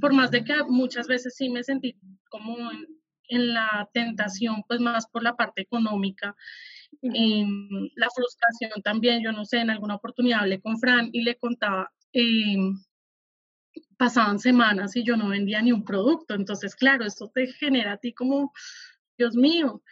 por 0.00 0.14
más 0.14 0.30
de 0.30 0.42
que 0.42 0.54
muchas 0.68 1.06
veces 1.06 1.34
sí 1.36 1.50
me 1.50 1.62
sentí 1.62 1.96
como 2.30 2.56
en, 2.70 3.52
la 3.52 3.86
tentación, 3.92 4.62
pues 4.66 4.80
más 4.80 5.06
por 5.06 5.22
la 5.22 5.36
parte 5.36 5.60
económica. 5.60 6.34
Em, 7.02 7.90
la 7.94 8.08
frustración 8.14 8.82
también, 8.82 9.22
yo 9.22 9.32
no 9.32 9.44
sé, 9.44 9.58
en 9.58 9.68
alguna 9.68 9.96
oportunidad 9.96 10.40
hablé 10.40 10.60
con 10.62 10.78
Fran 10.78 11.10
y 11.12 11.20
le 11.22 11.36
contaba, 11.36 11.92
em, 12.12 12.74
pasaban 13.98 14.38
semanas 14.38 14.96
y 14.96 15.04
yo 15.04 15.16
no 15.18 15.28
vendía 15.28 15.60
ni 15.60 15.72
un 15.72 15.84
producto, 15.84 16.34
entonces 16.34 16.74
claro, 16.74 17.04
esto 17.04 17.30
te 17.34 17.48
genera 17.48 17.92
a 17.92 17.96
ti 17.98 18.14
como, 18.14 18.52
Dios 19.18 19.34
mío, 19.34 19.82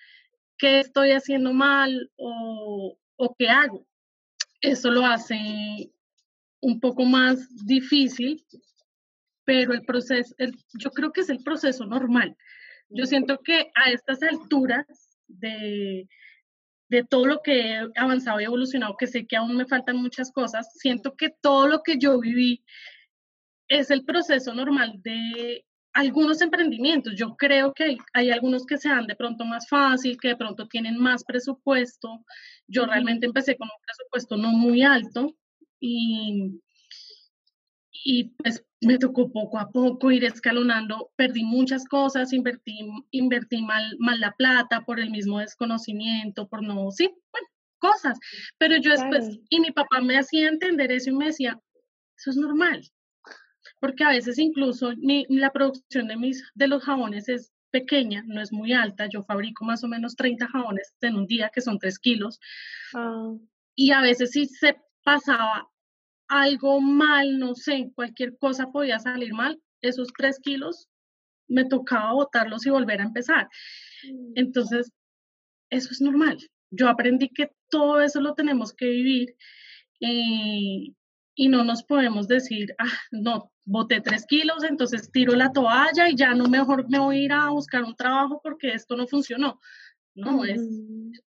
qué 0.58 0.80
estoy 0.80 1.12
haciendo 1.12 1.52
mal 1.52 2.10
o, 2.16 2.96
qué 3.38 3.48
hago. 3.48 3.86
Eso 4.60 4.90
lo 4.90 5.04
hace 5.04 5.92
un 6.60 6.80
poco 6.80 7.04
más 7.04 7.66
difícil, 7.66 8.44
pero 9.44 9.72
el 9.72 9.82
proceso, 9.84 10.34
yo 10.74 10.90
creo 10.90 11.12
que 11.12 11.20
es 11.20 11.30
el 11.30 11.42
proceso 11.42 11.86
normal. 11.86 12.36
Yo 12.88 13.06
siento 13.06 13.40
que 13.42 13.70
a 13.74 13.90
estas 13.90 14.22
alturas 14.22 14.86
de, 15.26 16.08
de 16.88 17.04
todo 17.04 17.26
lo 17.26 17.42
que 17.42 17.72
he 17.72 17.88
avanzado 17.96 18.40
y 18.40 18.44
evolucionado, 18.44 18.96
que 18.96 19.06
sé 19.06 19.26
que 19.26 19.36
aún 19.36 19.56
me 19.56 19.66
faltan 19.66 19.96
muchas 19.96 20.32
cosas, 20.32 20.72
siento 20.74 21.16
que 21.16 21.30
todo 21.40 21.68
lo 21.68 21.82
que 21.82 21.98
yo 21.98 22.18
viví 22.20 22.64
es 23.68 23.90
el 23.90 24.04
proceso 24.04 24.54
normal 24.54 24.94
de 25.02 25.65
algunos 25.96 26.42
emprendimientos. 26.42 27.14
Yo 27.16 27.36
creo 27.36 27.72
que 27.72 27.84
hay, 27.84 27.98
hay, 28.12 28.30
algunos 28.30 28.66
que 28.66 28.76
se 28.76 28.90
dan 28.90 29.06
de 29.06 29.16
pronto 29.16 29.46
más 29.46 29.66
fácil, 29.66 30.18
que 30.20 30.28
de 30.28 30.36
pronto 30.36 30.68
tienen 30.68 30.98
más 30.98 31.24
presupuesto. 31.24 32.22
Yo 32.68 32.84
realmente 32.84 33.26
empecé 33.26 33.56
con 33.56 33.66
un 33.68 33.82
presupuesto 33.82 34.36
no 34.36 34.50
muy 34.50 34.82
alto 34.82 35.34
y, 35.80 36.60
y 38.04 38.24
pues 38.36 38.62
me 38.82 38.98
tocó 38.98 39.32
poco 39.32 39.58
a 39.58 39.70
poco 39.70 40.10
ir 40.10 40.24
escalonando, 40.24 41.12
perdí 41.16 41.44
muchas 41.44 41.86
cosas, 41.86 42.34
invertí, 42.34 42.78
invertí 43.10 43.62
mal, 43.62 43.96
mal 43.98 44.20
la 44.20 44.32
plata 44.32 44.82
por 44.82 45.00
el 45.00 45.10
mismo 45.10 45.38
desconocimiento, 45.38 46.46
por 46.46 46.62
no, 46.62 46.90
sí, 46.90 47.08
bueno, 47.32 47.48
cosas. 47.78 48.18
Pero 48.58 48.76
yo 48.76 48.90
después, 48.90 49.40
y 49.48 49.60
mi 49.60 49.70
papá 49.70 50.02
me 50.02 50.18
hacía 50.18 50.48
entender 50.48 50.92
eso 50.92 51.08
y 51.08 51.14
me 51.14 51.26
decía, 51.26 51.58
eso 52.18 52.30
es 52.30 52.36
normal, 52.36 52.82
porque 53.80 54.04
a 54.04 54.10
veces 54.10 54.38
incluso 54.38 54.92
la 55.28 55.52
producción 55.52 56.08
de, 56.08 56.16
mis, 56.16 56.44
de 56.54 56.68
los 56.68 56.84
jabones 56.84 57.28
es 57.28 57.52
pequeña, 57.70 58.22
no 58.26 58.40
es 58.40 58.52
muy 58.52 58.72
alta, 58.72 59.06
yo 59.06 59.22
fabrico 59.22 59.64
más 59.64 59.84
o 59.84 59.88
menos 59.88 60.16
30 60.16 60.48
jabones 60.48 60.94
en 61.00 61.16
un 61.16 61.26
día, 61.26 61.50
que 61.52 61.60
son 61.60 61.78
3 61.78 61.98
kilos, 61.98 62.40
ah. 62.94 63.34
y 63.74 63.90
a 63.90 64.00
veces 64.00 64.30
sí 64.30 64.46
se 64.46 64.76
pasaba 65.04 65.68
algo 66.28 66.80
mal, 66.80 67.38
no 67.38 67.54
sé, 67.54 67.90
cualquier 67.94 68.38
cosa 68.38 68.70
podía 68.72 68.98
salir 68.98 69.32
mal, 69.34 69.60
esos 69.80 70.12
3 70.16 70.40
kilos 70.40 70.88
me 71.48 71.64
tocaba 71.64 72.12
botarlos 72.12 72.66
y 72.66 72.70
volver 72.70 73.00
a 73.00 73.04
empezar. 73.04 73.48
Mm. 74.04 74.32
Entonces, 74.34 74.90
eso 75.70 75.90
es 75.92 76.00
normal. 76.00 76.38
Yo 76.70 76.88
aprendí 76.88 77.28
que 77.28 77.52
todo 77.70 78.00
eso 78.00 78.20
lo 78.20 78.34
tenemos 78.34 78.72
que 78.72 78.86
vivir 78.86 79.36
eh, 80.00 80.92
y 81.34 81.48
no 81.48 81.64
nos 81.64 81.84
podemos 81.84 82.26
decir, 82.26 82.74
ah, 82.78 82.98
no, 83.10 83.52
boté 83.66 84.00
tres 84.00 84.24
kilos, 84.26 84.64
entonces 84.64 85.10
tiro 85.10 85.34
la 85.34 85.52
toalla 85.52 86.08
y 86.08 86.16
ya 86.16 86.34
no 86.34 86.48
mejor 86.48 86.88
me 86.88 86.98
voy 86.98 87.18
a 87.18 87.22
ir 87.22 87.32
a 87.32 87.50
buscar 87.50 87.82
un 87.84 87.96
trabajo 87.96 88.40
porque 88.42 88.72
esto 88.72 88.96
no 88.96 89.06
funcionó. 89.06 89.60
No, 90.14 90.44
es 90.44 90.60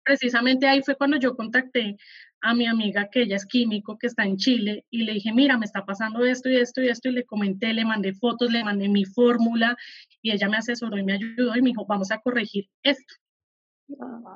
precisamente 0.03 0.67
ahí 0.67 0.81
fue 0.83 0.95
cuando 0.95 1.17
yo 1.17 1.35
contacté 1.35 1.97
a 2.41 2.53
mi 2.53 2.67
amiga 2.67 3.09
que 3.11 3.23
ella 3.23 3.35
es 3.35 3.45
químico, 3.45 3.97
que 3.97 4.07
está 4.07 4.23
en 4.23 4.37
Chile, 4.37 4.85
y 4.91 5.03
le 5.03 5.13
dije, 5.13 5.33
mira, 5.33 5.57
me 5.57 5.65
está 5.65 5.85
pasando 5.85 6.23
esto 6.23 6.49
y 6.49 6.57
esto 6.57 6.81
y 6.81 6.89
esto, 6.89 7.09
y 7.09 7.13
le 7.13 7.25
comenté, 7.25 7.73
le 7.73 7.83
mandé 7.83 8.13
fotos, 8.13 8.51
le 8.51 8.63
mandé 8.63 8.87
mi 8.87 9.05
fórmula, 9.05 9.75
y 10.21 10.31
ella 10.31 10.47
me 10.47 10.57
asesoró 10.57 10.97
y 10.97 11.03
me 11.03 11.13
ayudó 11.13 11.55
y 11.55 11.61
me 11.61 11.69
dijo, 11.69 11.85
vamos 11.87 12.11
a 12.11 12.19
corregir 12.19 12.69
esto. 12.83 13.15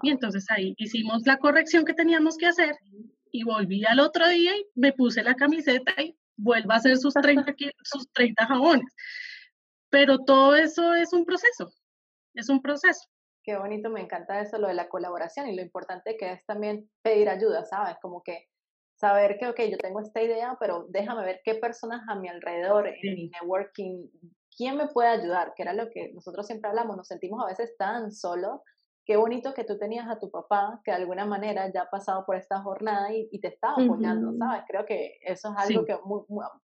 Y 0.02 0.10
entonces 0.10 0.46
ahí 0.50 0.74
hicimos 0.78 1.26
la 1.26 1.38
corrección 1.38 1.86
que 1.86 1.94
teníamos 1.94 2.38
que 2.38 2.48
hacer 2.48 2.76
y 3.32 3.44
volví 3.44 3.86
al 3.86 4.00
otro 4.00 4.28
día 4.28 4.58
y 4.58 4.66
me 4.76 4.94
puse 4.94 5.24
la 5.24 5.36
camiseta 5.36 5.94
y 6.02 6.16
vuelvo 6.42 6.72
a 6.72 6.76
hacer 6.76 6.98
sus 6.98 7.14
30, 7.14 7.56
sus 7.84 8.12
30 8.12 8.46
jabones. 8.46 8.94
Pero 9.90 10.20
todo 10.20 10.56
eso 10.56 10.94
es 10.94 11.14
un 11.14 11.26
proceso, 11.26 11.72
es 12.34 12.50
un 12.50 12.62
proceso. 12.62 13.08
Qué 13.44 13.58
bonito, 13.58 13.90
me 13.90 14.02
encanta 14.02 14.40
eso, 14.40 14.58
lo 14.58 14.68
de 14.68 14.74
la 14.74 14.88
colaboración 14.88 15.50
y 15.50 15.56
lo 15.56 15.62
importante 15.62 16.16
que 16.18 16.34
es 16.34 16.46
también 16.46 16.90
pedir 17.02 17.28
ayuda, 17.28 17.66
¿sabes? 17.66 17.96
Como 18.02 18.22
que 18.22 18.48
saber 18.96 19.38
que, 19.40 19.48
ok, 19.48 19.60
yo 19.70 19.78
tengo 19.78 20.00
esta 20.00 20.22
idea, 20.22 20.56
pero 20.60 20.86
déjame 20.90 21.26
ver 21.26 21.42
qué 21.44 21.56
personas 21.56 22.08
a 22.08 22.16
mi 22.16 22.30
alrededor, 22.30 22.88
en 22.88 23.16
mi 23.16 23.30
networking, 23.30 24.08
quién 24.56 24.78
me 24.78 24.88
puede 24.90 25.10
ayudar, 25.10 25.54
que 25.56 25.64
era 25.64 25.74
lo 25.74 25.90
que 25.90 26.12
nosotros 26.14 26.46
siempre 26.46 26.70
hablamos, 26.70 26.96
nos 26.96 27.08
sentimos 27.08 27.44
a 27.44 27.48
veces 27.48 27.76
tan 27.78 28.12
solos 28.12 28.62
qué 29.06 29.18
bonito 29.18 29.54
que 29.54 29.64
tú 29.64 29.78
tenías 29.78 30.08
a 30.10 30.20
tu 30.20 30.30
papá 30.30 30.80
que 30.84 30.92
de 30.92 30.98
alguna 30.98 31.26
manera 31.26 31.72
ya 31.74 31.84
ha 31.84 31.90
pasado 31.90 32.26
por 32.26 32.36
esta 32.36 32.62
jornada 32.62 33.12
y, 33.12 33.40
te 33.40 33.48
estaba 33.48 33.74
apoyando, 33.74 34.34
¿sabes? 34.38 34.64
Creo 34.68 34.86
que 34.86 35.18
eso 35.22 35.50
es 35.50 35.70
algo 35.70 35.86
que 35.86 35.98
muy, 36.06 36.22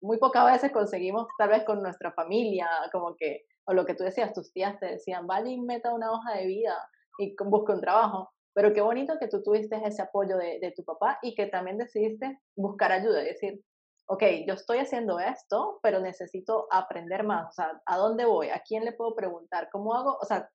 muy, 0.02 0.18
pocas 0.18 0.52
veces 0.52 0.72
conseguimos 0.72 1.27
tal 1.38 1.50
vez 1.50 1.64
con 1.66 1.82
nuestra 1.82 2.12
familia, 2.14 2.68
como 2.92 3.16
que, 3.16 3.46
o 3.66 3.74
lo 3.74 3.86
que 3.86 3.96
tú 3.96 4.03
decías, 4.03 4.34
tus 4.34 4.51
tías 4.53 4.79
te 4.79 4.86
decían, 4.88 5.27
vale 5.27 5.51
y 5.51 5.60
meta 5.60 5.94
una 5.94 6.12
hoja 6.12 6.38
de 6.38 6.46
vida 6.48 6.75
y 7.18 7.36
busca 7.46 7.74
un 7.74 7.82
trabajo, 7.82 8.32
pero 8.53 8.74
qué 8.74 8.82
bonito 8.82 9.18
que 9.20 9.27
tú 9.27 9.44
tuviste 9.44 9.79
ese 9.86 10.01
apoyo 10.01 10.38
de, 10.38 10.60
de 10.60 10.72
tu 10.72 10.84
papá 10.84 11.20
y 11.22 11.36
que 11.36 11.48
también 11.48 11.77
decidiste 11.77 12.40
buscar 12.55 12.92
ayuda 12.92 13.22
y 13.22 13.25
decir, 13.25 13.62
ok, 14.08 14.24
yo 14.48 14.53
estoy 14.53 14.79
haciendo 14.79 15.20
esto, 15.20 15.79
pero 15.84 16.00
necesito 16.00 16.68
aprender 16.72 17.24
más, 17.24 17.50
o 17.50 17.51
sea, 17.51 17.82
¿a 17.86 17.98
dónde 17.98 18.25
voy? 18.25 18.50
¿A 18.50 18.62
quién 18.66 18.86
le 18.86 18.94
puedo 18.94 19.16
preguntar? 19.16 19.70
¿Cómo 19.72 19.94
hago? 19.94 20.18
O 20.20 20.25
sea, 20.25 20.50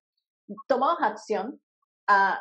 tomamos 0.68 0.98
acción 1.00 1.60
a, 2.06 2.40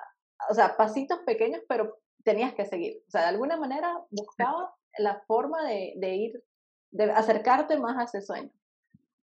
o 0.49 0.54
sea, 0.54 0.78
pasitos 0.78 1.19
pequeños, 1.25 1.62
pero 1.67 1.97
tenías 2.23 2.54
que 2.54 2.65
seguir. 2.65 3.01
O 3.08 3.12
sea, 3.12 3.21
de 3.21 3.28
alguna 3.28 3.58
manera 3.58 3.99
buscaba 4.10 4.73
la 4.97 5.21
forma 5.28 5.63
de, 5.67 5.93
de 5.97 6.15
ir, 6.15 6.43
de 6.91 7.12
acercarte 7.12 7.78
más 7.78 7.97
a 7.97 8.04
ese 8.04 8.21
sueño. 8.21 8.51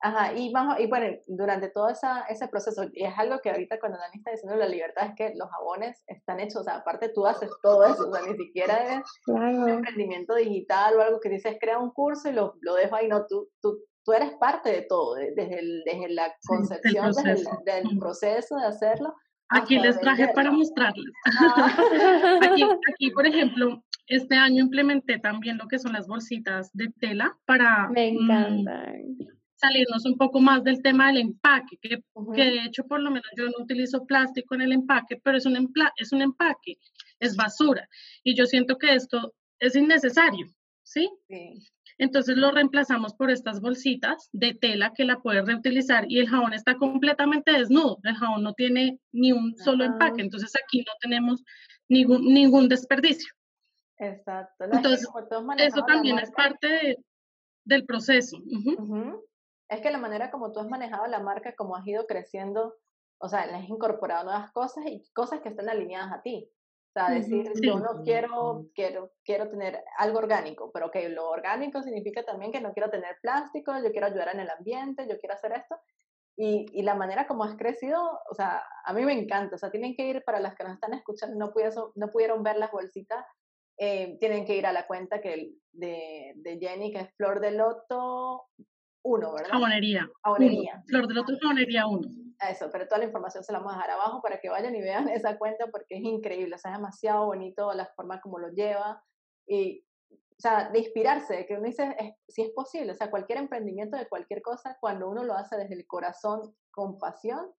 Ajá, 0.01 0.33
y, 0.33 0.53
vamos, 0.53 0.79
y 0.79 0.87
bueno, 0.87 1.17
durante 1.27 1.71
todo 1.71 1.89
esa, 1.89 2.23
ese 2.29 2.47
proceso, 2.47 2.85
y 2.93 3.05
es 3.05 3.19
algo 3.19 3.41
que 3.41 3.51
ahorita 3.51 3.81
cuando 3.81 3.99
Dani 3.99 4.19
está 4.19 4.31
diciendo 4.31 4.57
la 4.57 4.69
libertad 4.69 5.07
es 5.09 5.15
que 5.17 5.35
los 5.35 5.51
jabones 5.51 6.05
están 6.07 6.39
hechos, 6.39 6.61
o 6.61 6.65
sea, 6.65 6.77
aparte 6.77 7.09
tú 7.09 7.27
haces 7.27 7.51
todo 7.63 7.85
eso, 7.85 8.09
o 8.09 8.15
sea, 8.15 8.25
ni 8.25 8.37
siquiera 8.37 8.95
es 8.95 9.03
un 9.27 9.69
emprendimiento 9.69 10.37
digital 10.37 10.97
o 10.97 11.03
algo 11.03 11.19
que 11.19 11.31
dices, 11.31 11.57
crea 11.61 11.81
un 11.81 11.91
curso 11.91 12.29
y 12.29 12.33
lo, 12.33 12.55
lo 12.61 12.75
dejo 12.75 12.95
ahí, 12.95 13.09
no, 13.09 13.27
tú, 13.27 13.49
tú, 13.61 13.81
tú 14.05 14.13
eres 14.13 14.35
parte 14.39 14.71
de 14.71 14.83
todo, 14.83 15.17
desde, 15.17 15.59
el, 15.59 15.83
desde 15.85 16.11
la 16.11 16.33
concepción, 16.47 17.07
desde 17.09 17.33
el, 17.33 17.45
del 17.65 17.99
proceso 17.99 18.55
de 18.57 18.67
hacerlo, 18.67 19.17
Aquí 19.51 19.79
les 19.79 19.99
traje 20.01 20.29
para 20.35 20.51
mostrarles. 20.51 21.13
aquí, 22.43 22.63
aquí, 22.93 23.11
por 23.11 23.27
ejemplo, 23.27 23.83
este 24.07 24.35
año 24.35 24.63
implementé 24.63 25.19
también 25.19 25.59
lo 25.59 25.69
que 25.69 25.79
son 25.79 25.93
las 25.93 26.07
bolsitas 26.07 26.71
de 26.73 26.89
tela 26.99 27.37
para 27.47 27.89
Me 27.89 28.13
mm, 28.13 28.65
salirnos 29.57 30.07
un 30.07 30.17
poco 30.17 30.41
más 30.41 30.63
del 30.65 30.83
tema 30.83 31.09
del 31.09 31.19
empaque, 31.19 31.79
que, 31.81 32.03
que, 32.35 32.45
de 32.45 32.65
hecho 32.65 32.85
por 32.85 33.01
lo 33.01 33.11
menos 33.11 33.29
yo 33.37 33.45
no 33.47 33.65
utilizo 33.65 34.07
plástico 34.07 34.55
en 34.55 34.63
el 34.63 34.73
empaque, 34.73 35.21
pero 35.23 35.37
es 35.37 35.47
un, 35.47 35.73
es 35.97 36.13
un 36.13 36.23
empaque, 36.23 36.79
es 37.19 37.37
basura. 37.37 37.89
Y 38.23 38.37
yo 38.37 38.47
siento 38.47 38.79
que 38.79 38.95
esto 38.95 39.35
es 39.59 39.75
innecesario, 39.77 40.47
¿sí? 40.83 41.11
sí. 41.29 41.67
Entonces 41.99 42.37
lo 42.37 42.53
reemplazamos 42.53 43.15
por 43.15 43.31
estas 43.31 43.61
bolsitas 43.61 44.29
de 44.33 44.55
tela 44.55 44.93
que 44.95 45.05
la 45.05 45.21
puedes 45.21 45.45
reutilizar 45.45 46.05
y 46.09 46.21
el 46.21 46.29
jabón 46.29 46.53
está 46.53 46.77
completamente 46.77 47.53
desnudo. 47.53 47.99
El 48.05 48.15
jabón 48.15 48.45
no 48.45 48.55
tiene 48.55 49.01
ni 49.13 49.33
un 49.33 49.57
solo 49.57 49.85
empaque, 49.85 50.23
entonces 50.23 50.53
aquí 50.65 50.79
no 50.79 50.93
tenemos 51.01 51.43
ningún, 51.89 52.33
ningún 52.33 52.69
desperdicio. 52.69 53.33
Exacto. 53.99 54.65
entonces, 54.65 55.09
eso 55.59 55.83
también 55.83 56.21
es 56.21 56.31
parte 56.31 56.99
del 57.65 57.85
proceso. 57.85 58.39
Es 59.69 59.81
que 59.81 59.91
la 59.91 59.99
manera 59.99 60.31
como 60.31 60.53
tú 60.53 60.61
has 60.61 60.69
manejado 60.69 61.07
la 61.09 61.19
marca, 61.19 61.55
como 61.55 61.77
has 61.77 61.87
ido 61.87 62.07
creciendo, 62.07 62.77
o 63.19 63.29
sea, 63.29 63.47
le 63.47 63.57
has 63.57 63.69
incorporado 63.69 64.25
nuevas 64.25 64.53
cosas 64.53 64.87
y 64.87 65.03
cosas 65.13 65.41
que 65.41 65.49
están 65.49 65.69
alineadas 65.69 66.13
a 66.13 66.23
ti. 66.23 66.49
Sea, 67.07 67.15
decir, 67.15 67.53
yo 67.63 67.79
no 67.79 68.03
quiero, 68.03 68.67
quiero, 68.75 69.13
quiero 69.25 69.49
tener 69.49 69.83
algo 69.99 70.19
orgánico, 70.19 70.71
pero 70.73 70.91
que 70.91 71.09
lo 71.09 71.29
orgánico 71.31 71.81
significa 71.83 72.25
también 72.25 72.51
que 72.51 72.61
no 72.61 72.73
quiero 72.73 72.91
tener 72.91 73.19
plástico, 73.23 73.73
yo 73.83 73.93
quiero 73.93 74.09
ayudar 74.09 74.31
en 74.35 74.41
el 74.41 74.51
ambiente, 74.51 75.07
yo 75.09 75.19
quiero 75.19 75.35
hacer 75.35 75.53
esto. 75.53 75.77
Y, 76.37 76.67
y, 76.73 76.83
la 76.83 76.95
manera 76.95 77.27
como 77.27 77.45
has 77.45 77.57
crecido, 77.57 78.01
o 78.31 78.35
sea, 78.35 78.63
a 78.85 78.93
mí 78.93 79.05
me 79.05 79.13
encanta. 79.13 79.57
O 79.57 79.59
sea, 79.59 79.71
tienen 79.71 79.95
que 79.95 80.09
ir, 80.09 80.23
para 80.25 80.41
las 80.41 80.55
que 80.55 80.65
nos 80.65 80.75
están 80.75 80.95
escuchando, 80.95 81.37
no 81.37 81.53
pudieron, 81.53 81.91
no 81.95 82.11
pudieron 82.11 82.43
ver 82.43 82.57
las 82.59 82.71
bolsitas, 82.71 83.25
eh, 83.77 84.17
tienen 84.21 84.45
que 84.45 84.57
ir 84.57 84.67
a 84.67 84.73
la 84.73 84.87
cuenta 84.87 85.21
que 85.21 85.53
de, 85.73 86.33
de 86.37 86.59
Jenny, 86.59 86.93
que 86.93 87.01
es 87.01 87.15
Flor 87.17 87.41
de 87.41 87.53
Loto 87.53 88.47
1, 89.05 89.33
¿verdad? 89.33 89.51
Jabonería. 89.51 90.09
Jabonería. 90.23 90.83
Flor 90.87 91.09
de 91.09 91.15
Loto 91.15 91.33
Jabonería 91.41 91.87
1 91.87 92.28
eso, 92.41 92.71
pero 92.71 92.87
toda 92.87 92.99
la 92.99 93.07
información 93.07 93.43
se 93.43 93.53
la 93.53 93.59
vamos 93.59 93.75
a 93.75 93.77
dejar 93.77 93.91
abajo 93.93 94.23
para 94.23 94.41
que 94.41 94.49
vayan 94.49 94.75
y 94.75 94.81
vean 94.81 95.09
esa 95.09 95.39
cuenta 95.39 95.67
porque 95.69 95.97
es 95.97 96.03
increíble, 96.03 96.55
o 96.55 96.59
sea, 96.59 96.73
es 96.73 96.79
demasiado 96.79 97.27
bonito 97.27 97.73
la 97.73 97.87
forma 97.87 98.21
como 98.21 98.39
lo 98.39 98.51
lleva 98.51 99.03
y, 99.47 99.85
o 100.11 100.41
sea, 100.41 100.71
de 100.71 100.79
inspirarse, 100.79 101.47
que 101.47 101.55
uno 101.55 101.65
dice, 101.65 102.17
si 102.29 102.43
es 102.43 102.51
posible, 102.51 102.93
o 102.93 102.95
sea, 102.95 103.11
cualquier 103.11 103.39
emprendimiento 103.39 103.97
de 103.97 104.09
cualquier 104.09 104.43
cosa, 104.43 104.77
cuando 104.81 105.09
uno 105.09 105.25
lo 105.25 105.35
hace 105.35 105.57
desde 105.57 105.75
el 105.75 105.87
corazón, 105.87 106.55
con 106.71 106.99
pasión, 106.99 107.51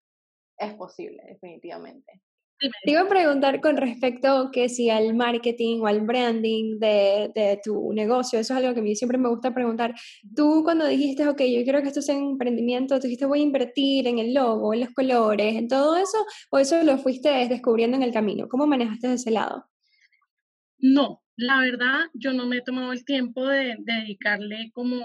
es 0.58 0.74
posible, 0.76 1.24
definitivamente. 1.26 2.22
Te 2.60 2.91
iba 2.91 3.02
a 3.02 3.08
preguntar 3.08 3.62
con 3.62 3.78
respecto 3.78 4.50
que 4.52 4.67
si 4.67 4.89
al 4.89 5.13
marketing 5.13 5.80
o 5.80 5.88
al 5.88 6.02
branding 6.02 6.78
de, 6.78 7.32
de, 7.34 7.62
tu 7.63 7.93
negocio, 7.93 8.38
eso 8.38 8.54
es 8.54 8.60
algo 8.60 8.74
que 8.74 8.82
a 8.82 8.84
mí 8.84 8.95
siempre 8.95 9.17
me 9.17 9.30
gusta 9.30 9.54
preguntar. 9.54 9.95
Tú 10.36 10.62
cuando 10.65 10.86
dijiste, 10.86 11.26
ok, 11.26 11.41
yo 11.41 11.63
quiero 11.63 11.82
que 11.82 11.88
esto 11.88 12.02
sea 12.02 12.17
un 12.17 12.32
emprendimiento, 12.32 13.00
tú 13.00 13.04
dijiste 13.04 13.26
voy 13.26 13.39
a 13.39 13.43
invertir 13.43 14.08
en 14.08 14.19
el 14.19 14.34
logo, 14.34 14.74
en 14.74 14.82
los 14.82 14.89
colores, 14.89 15.56
en 15.56 15.69
todo 15.69 15.95
eso, 15.95 16.17
o 16.50 16.58
eso 16.58 16.84
lo 16.84 16.98
fuiste 16.98 17.30
descubriendo 17.48 17.95
en 17.95 18.04
el 18.04 18.12
camino? 18.12 18.50
¿Cómo 18.50 18.67
manejaste 18.67 19.08
de 19.08 19.13
ese 19.15 19.32
lado? 19.32 19.65
No, 20.80 21.22
la 21.38 21.62
verdad, 21.62 22.08
yo 22.13 22.34
no 22.34 22.45
me 22.45 22.58
he 22.58 22.62
tomado 22.62 22.91
el 22.91 23.06
tiempo 23.06 23.48
de, 23.48 23.78
dedicarle 23.80 24.72
como 24.74 24.98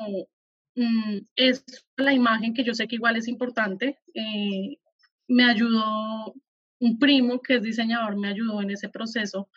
mm, 0.75 1.19
es 1.37 1.64
la 1.97 2.12
imagen 2.12 2.55
que 2.55 2.64
yo 2.64 2.75
sé 2.75 2.88
que 2.88 2.97
igual 2.97 3.17
es 3.17 3.29
importante. 3.29 3.99
Eh, 4.14 4.79
me 5.29 5.45
ayudó 5.45 6.35
un 6.85 6.99
primo 6.99 7.40
que 7.40 7.57
es 7.57 7.62
diseñador 7.62 8.16
me 8.16 8.29
ayudó 8.29 8.61
en 8.62 8.70
ese 8.70 8.88
proceso, 8.88 9.49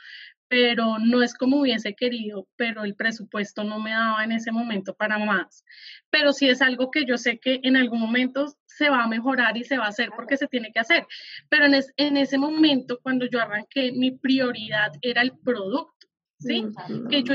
pero 0.47 0.97
no 0.99 1.21
es 1.21 1.33
como 1.33 1.59
hubiese 1.59 1.93
querido, 1.93 2.47
pero 2.55 2.85
el 2.85 2.95
presupuesto 2.95 3.63
no 3.63 3.79
me 3.79 3.91
daba 3.91 4.23
en 4.23 4.31
ese 4.31 4.51
momento 4.51 4.95
para 4.95 5.17
más. 5.17 5.65
Pero 6.09 6.31
sí 6.31 6.47
es 6.47 6.61
algo 6.61 6.89
que 6.89 7.05
yo 7.05 7.17
sé 7.17 7.37
que 7.39 7.59
en 7.63 7.75
algún 7.75 7.99
momento 7.99 8.55
se 8.65 8.89
va 8.89 9.03
a 9.03 9.07
mejorar 9.07 9.57
y 9.57 9.65
se 9.65 9.77
va 9.77 9.85
a 9.85 9.89
hacer 9.89 10.09
porque 10.15 10.37
se 10.37 10.47
tiene 10.47 10.71
que 10.71 10.79
hacer. 10.79 11.05
Pero 11.49 11.65
en, 11.65 11.75
en 11.97 12.17
ese 12.17 12.37
momento, 12.37 12.99
cuando 13.01 13.25
yo 13.25 13.41
arranqué, 13.41 13.91
mi 13.91 14.11
prioridad 14.11 14.93
era 15.01 15.21
el 15.21 15.37
producto, 15.37 16.07
¿sí? 16.39 16.65
Que 17.09 17.23
yo 17.23 17.33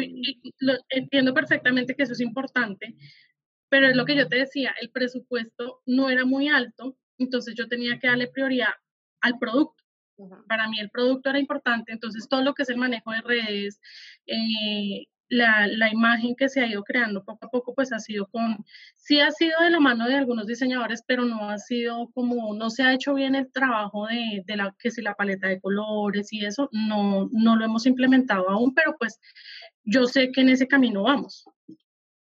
entiendo 0.88 1.35
perfectamente 1.35 1.94
que 1.94 2.05
eso 2.05 2.12
es 2.12 2.20
importante, 2.20 2.94
pero 3.68 3.88
es 3.88 3.96
lo 3.96 4.05
que 4.05 4.16
yo 4.16 4.28
te 4.28 4.37
decía, 4.37 4.74
el 4.81 4.90
presupuesto 4.90 5.83
no 5.87 6.09
era 6.09 6.24
muy 6.24 6.48
alto, 6.48 6.96
entonces 7.18 7.55
yo 7.55 7.68
tenía 7.68 7.98
que 7.98 8.07
darle 8.07 8.28
prioridad 8.28 8.74
al 9.20 9.38
producto. 9.38 9.82
Para 10.48 10.68
mí 10.68 10.79
el 10.79 10.90
producto 10.90 11.31
era 11.31 11.38
importante, 11.38 11.92
entonces 11.92 12.29
todo 12.29 12.42
lo 12.42 12.55
que 12.55 12.62
es 12.62 12.68
el 12.68 12.77
manejo 12.77 13.11
de 13.12 13.20
redes, 13.22 13.81
eh, 14.27 15.07
la, 15.29 15.66
la, 15.66 15.90
imagen 15.90 16.37
que 16.37 16.48
se 16.51 16.61
ha 16.61 16.66
ido 16.66 16.85
creando 16.85 17.25
poco 17.25 17.46
a 17.46 17.48
poco, 17.48 17.75
pues 17.75 17.90
ha 17.92 17.98
sido 17.98 18.27
con, 18.27 18.64
sí 18.96 19.20
ha 19.20 19.31
sido 19.31 19.59
de 19.62 19.70
la 19.70 19.81
mano 19.81 20.07
de 20.07 20.14
algunos 20.14 20.46
diseñadores, 20.46 21.03
pero 21.07 21.25
no 21.25 21.48
ha 21.48 21.59
sido 21.59 22.11
como, 22.12 22.55
no 22.55 22.68
se 22.68 22.83
ha 22.83 22.92
hecho 22.92 23.14
bien 23.14 23.35
el 23.35 23.51
trabajo 23.51 24.07
de, 24.07 24.42
de 24.46 24.57
la, 24.57 24.75
que 24.79 24.90
si 24.90 25.01
la 25.01 25.14
paleta 25.14 25.48
de 25.48 25.61
colores 25.61 26.33
y 26.33 26.44
eso, 26.44 26.68
no, 26.72 27.31
no 27.33 27.57
lo 27.57 27.64
hemos 27.64 27.87
implementado 27.87 28.51
aún, 28.51 28.75
pero 28.75 28.94
pues 28.98 29.18
yo 29.85 30.07
sé 30.07 30.31
que 30.33 30.42
en 30.42 30.51
ese 30.51 30.68
camino 30.68 31.03
vamos. 31.05 31.46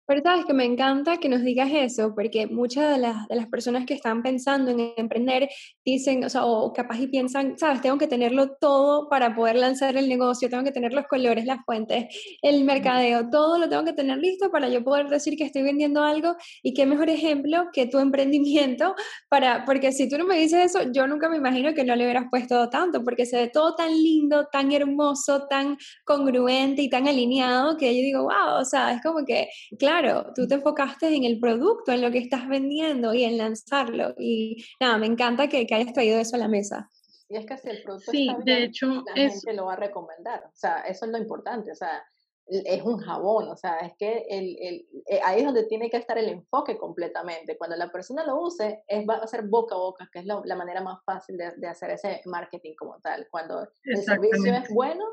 Pero 0.08 0.22
sabes 0.22 0.46
que 0.46 0.54
me 0.54 0.66
encanta 0.66 1.18
que 1.18 1.30
nos 1.30 1.44
digas 1.44 1.70
eso, 1.74 2.14
porque 2.14 2.48
muchas 2.48 2.92
de 2.92 2.98
las, 3.00 3.28
de 3.28 3.36
las 3.36 3.48
personas 3.48 3.86
que 3.86 3.94
están 3.94 4.22
pensando 4.22 4.72
en 4.72 4.94
emprender 4.98 5.50
dicen, 5.84 6.24
o 6.24 6.30
sea, 6.30 6.46
o 6.46 6.72
capaz 6.74 7.00
y 7.00 7.08
piensan, 7.08 7.58
sabes, 7.58 7.82
tengo 7.82 7.98
que 7.98 8.08
tenerlo 8.08 8.56
todo 8.60 9.10
para 9.10 9.36
poder 9.36 9.56
lanzar 9.56 9.98
el 9.98 10.08
negocio, 10.08 10.50
tengo 10.50 10.64
que 10.64 10.72
tener 10.72 10.94
los 10.94 11.06
colores, 11.08 11.46
las 11.46 11.64
fuentes, 11.66 12.06
el 12.42 12.64
mercadeo, 12.64 13.30
todo 13.30 13.58
lo 13.58 13.68
tengo 13.68 13.84
que 13.84 13.94
tener 13.94 14.18
listo 14.18 14.52
para 14.52 14.70
yo 14.70 14.84
poder 14.84 15.08
decir 15.08 15.38
que 15.38 15.44
estoy 15.44 15.64
vendiendo 15.64 16.04
algo. 16.04 16.36
Y 16.62 16.74
qué 16.74 16.86
mejor 16.86 17.10
ejemplo 17.10 17.66
que 17.74 17.88
tu 17.88 18.00
emprendimiento 18.00 18.96
para, 19.30 19.66
porque 19.66 19.92
si 19.92 20.08
tú 20.08 20.18
no 20.18 20.26
me 20.26 20.38
dices 20.38 20.76
eso, 20.76 20.92
yo 20.92 21.08
nunca 21.08 21.30
me 21.30 21.38
imagino 21.38 21.74
que 21.74 21.84
no 21.84 21.96
le 21.96 22.04
hubieras 22.04 22.26
puesto 22.30 22.70
tanto, 22.70 23.04
porque 23.04 23.26
se 23.26 23.38
ve 23.38 23.48
todo 23.50 23.76
tan 23.76 23.92
lindo, 23.92 24.48
tan 24.52 24.72
hermoso, 24.72 25.48
tan 25.48 25.78
congruente 26.04 26.82
y 26.82 26.90
tan 26.90 27.08
alineado 27.08 27.78
que 27.78 27.96
yo 27.96 28.02
digo, 28.02 28.24
wow, 28.24 28.60
o 28.60 28.66
sea, 28.66 28.94
es 28.94 29.02
como 29.02 29.26
que, 29.26 29.50
claro, 29.80 29.95
claro, 30.02 30.34
tú 30.34 30.48
te 30.48 30.56
enfocaste 30.56 31.16
en 31.16 31.24
el 31.24 31.40
producto, 31.40 31.92
en 31.92 32.02
lo 32.02 32.12
que 32.12 32.20
estás 32.20 32.48
vendiendo 32.48 33.14
y 33.14 33.24
en 33.24 33.38
lanzarlo. 33.38 34.14
Y 34.18 34.64
nada, 34.80 34.98
me 34.98 35.06
encanta 35.06 35.48
que, 35.48 35.68
hayas 35.72 35.94
traído 35.94 36.20
eso 36.20 36.36
a 36.36 36.40
la 36.40 36.48
mesa. 36.48 36.90
Y 37.30 37.38
es 37.38 37.46
que 37.46 37.58
si 37.58 37.70
el 37.70 37.84
producto 37.84 38.12
sí, 38.12 38.30
está 38.30 38.44
de 38.44 38.64
hecho, 38.64 38.88
la 38.88 39.14
gente 39.14 39.54
lo 39.54 39.66
va 39.66 39.74
a 39.74 39.78
recomendar. 39.78 40.44
O 40.46 40.56
sea, 40.56 40.82
eso 40.82 41.06
es 41.06 41.12
lo 41.12 41.18
importante. 41.18 41.72
O 41.72 41.76
sea, 41.76 42.04
es 42.48 42.84
un 42.84 43.00
jabón, 43.00 43.50
o 43.50 43.58
sea, 43.58 43.80
es 43.80 43.94
que 43.98 44.28
el, 44.30 44.56
el, 44.62 44.88
eh, 45.08 45.20
ahí 45.24 45.40
es 45.40 45.46
donde 45.46 45.64
tiene 45.64 45.90
que 45.90 45.98
estar 45.98 46.18
el 46.20 46.30
enfoque 46.30 46.78
completamente. 46.78 47.58
Cuando 47.58 47.76
la 47.76 47.92
persona 47.92 48.24
lo 48.24 48.40
use, 48.40 48.84
es, 48.88 49.08
va 49.08 49.16
a 49.16 49.28
ser 49.28 49.44
boca 49.48 49.74
a 49.74 49.80
boca, 49.80 50.10
que 50.12 50.20
es 50.20 50.26
la 50.26 50.56
manera 50.56 50.82
más 50.82 51.04
fácil 51.04 51.38
de, 51.38 51.54
de, 51.58 51.68
hacer 51.68 51.90
ese 51.90 52.22
marketing 52.26 52.76
como 52.76 53.00
tal. 53.00 53.28
Cuando 53.32 53.68
el 53.84 54.04
servicio 54.04 54.54
es 54.54 54.70
bueno, 54.70 55.04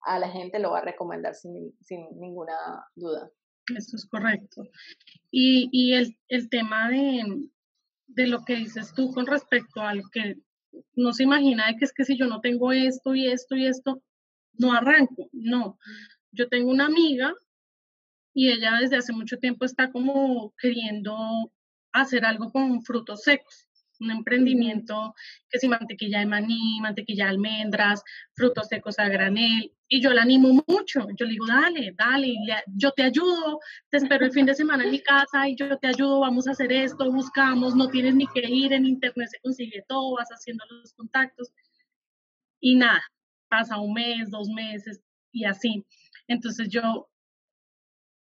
a 0.00 0.18
la 0.18 0.28
gente 0.28 0.58
lo 0.58 0.72
va 0.72 0.78
a 0.78 0.84
recomendar 0.84 1.36
sin, 1.36 1.76
sin 1.80 2.08
ninguna 2.18 2.84
duda. 2.96 3.30
Eso 3.74 3.96
es 3.96 4.06
correcto. 4.06 4.68
Y, 5.30 5.68
y 5.72 5.94
el, 5.94 6.16
el, 6.28 6.48
tema 6.48 6.88
de, 6.88 7.48
de, 8.06 8.26
lo 8.26 8.44
que 8.44 8.56
dices 8.56 8.92
tú 8.94 9.12
con 9.12 9.26
respecto 9.26 9.80
al 9.80 10.02
que 10.10 10.38
no 10.94 11.12
se 11.12 11.22
imagina 11.22 11.66
de 11.66 11.76
que 11.76 11.84
es 11.84 11.92
que 11.92 12.04
si 12.04 12.16
yo 12.16 12.26
no 12.26 12.40
tengo 12.40 12.72
esto 12.72 13.14
y 13.14 13.26
esto 13.26 13.56
y 13.56 13.66
esto, 13.66 14.02
no 14.54 14.72
arranco. 14.72 15.28
No. 15.32 15.78
Yo 16.32 16.48
tengo 16.48 16.70
una 16.70 16.86
amiga 16.86 17.34
y 18.34 18.50
ella 18.50 18.78
desde 18.80 18.96
hace 18.96 19.12
mucho 19.12 19.38
tiempo 19.38 19.64
está 19.64 19.90
como 19.90 20.52
queriendo 20.58 21.52
hacer 21.92 22.24
algo 22.24 22.50
con 22.50 22.82
frutos 22.82 23.22
secos 23.22 23.68
un 24.00 24.10
emprendimiento 24.10 25.14
que 25.48 25.58
si 25.58 25.68
mantequilla 25.68 26.20
de 26.20 26.26
maní, 26.26 26.80
mantequilla 26.80 27.24
de 27.24 27.30
almendras, 27.30 28.02
frutos 28.34 28.68
secos 28.68 28.98
a 28.98 29.08
granel, 29.08 29.72
y 29.88 30.00
yo 30.00 30.10
la 30.10 30.22
animo 30.22 30.64
mucho, 30.66 31.06
yo 31.16 31.26
le 31.26 31.32
digo, 31.32 31.46
dale, 31.46 31.94
dale, 31.96 32.34
yo 32.74 32.90
te 32.92 33.02
ayudo, 33.02 33.60
te 33.90 33.98
espero 33.98 34.24
el 34.24 34.32
fin 34.32 34.46
de 34.46 34.54
semana 34.54 34.84
en 34.84 34.90
mi 34.90 35.00
casa 35.00 35.48
y 35.48 35.56
yo 35.56 35.76
te 35.78 35.88
ayudo, 35.88 36.20
vamos 36.20 36.48
a 36.48 36.52
hacer 36.52 36.72
esto, 36.72 37.12
buscamos, 37.12 37.76
no 37.76 37.88
tienes 37.88 38.14
ni 38.14 38.26
que 38.26 38.40
ir, 38.48 38.72
en 38.72 38.86
internet 38.86 39.28
se 39.30 39.40
consigue 39.40 39.84
todo, 39.86 40.16
vas 40.16 40.28
haciendo 40.30 40.64
los 40.70 40.92
contactos, 40.94 41.52
y 42.60 42.76
nada, 42.76 43.02
pasa 43.48 43.78
un 43.78 43.92
mes, 43.92 44.30
dos 44.30 44.48
meses, 44.48 45.00
y 45.32 45.44
así. 45.44 45.84
Entonces 46.28 46.68
yo 46.70 47.08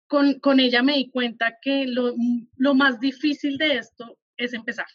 con, 0.08 0.40
con 0.40 0.60
ella 0.60 0.84
me 0.84 0.98
di 0.98 1.10
cuenta 1.10 1.58
que 1.62 1.86
lo, 1.88 2.14
lo 2.58 2.76
más 2.76 3.00
difícil 3.00 3.58
de 3.58 3.78
esto 3.78 4.18
es 4.38 4.54
empezar. 4.54 4.86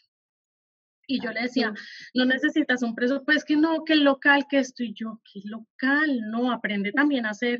Y 1.11 1.20
yo 1.20 1.33
le 1.33 1.42
decía, 1.42 1.75
no 2.14 2.25
necesitas 2.25 2.85
un 2.85 2.94
presupuesto, 2.94 3.25
pues 3.25 3.44
que 3.44 3.57
no, 3.57 3.85
que 3.85 3.96
local, 3.96 4.46
que 4.49 4.61
estoy 4.61 4.94
yo, 4.94 5.20
que 5.25 5.40
local, 5.44 6.20
no, 6.31 6.53
aprende 6.53 6.92
también 6.92 7.27
a 7.27 7.31
hacer 7.31 7.59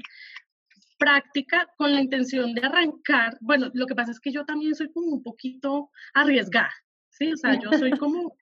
práctica 0.99 1.69
con 1.77 1.93
la 1.93 2.01
intención 2.01 2.55
de 2.55 2.65
arrancar. 2.65 3.37
Bueno, 3.41 3.69
lo 3.75 3.87
que 3.87 3.97
pasa 3.97 4.13
es 4.13 4.21
que 4.21 4.31
yo 4.31 4.45
también 4.45 4.77
soy 4.77 4.93
como 4.93 5.09
un 5.09 5.23
poquito 5.25 5.91
arriesgada, 6.15 6.73
¿sí? 7.09 7.33
O 7.33 7.37
sea, 7.37 7.59
yo 7.59 7.73
soy 7.73 7.91
como, 7.99 8.37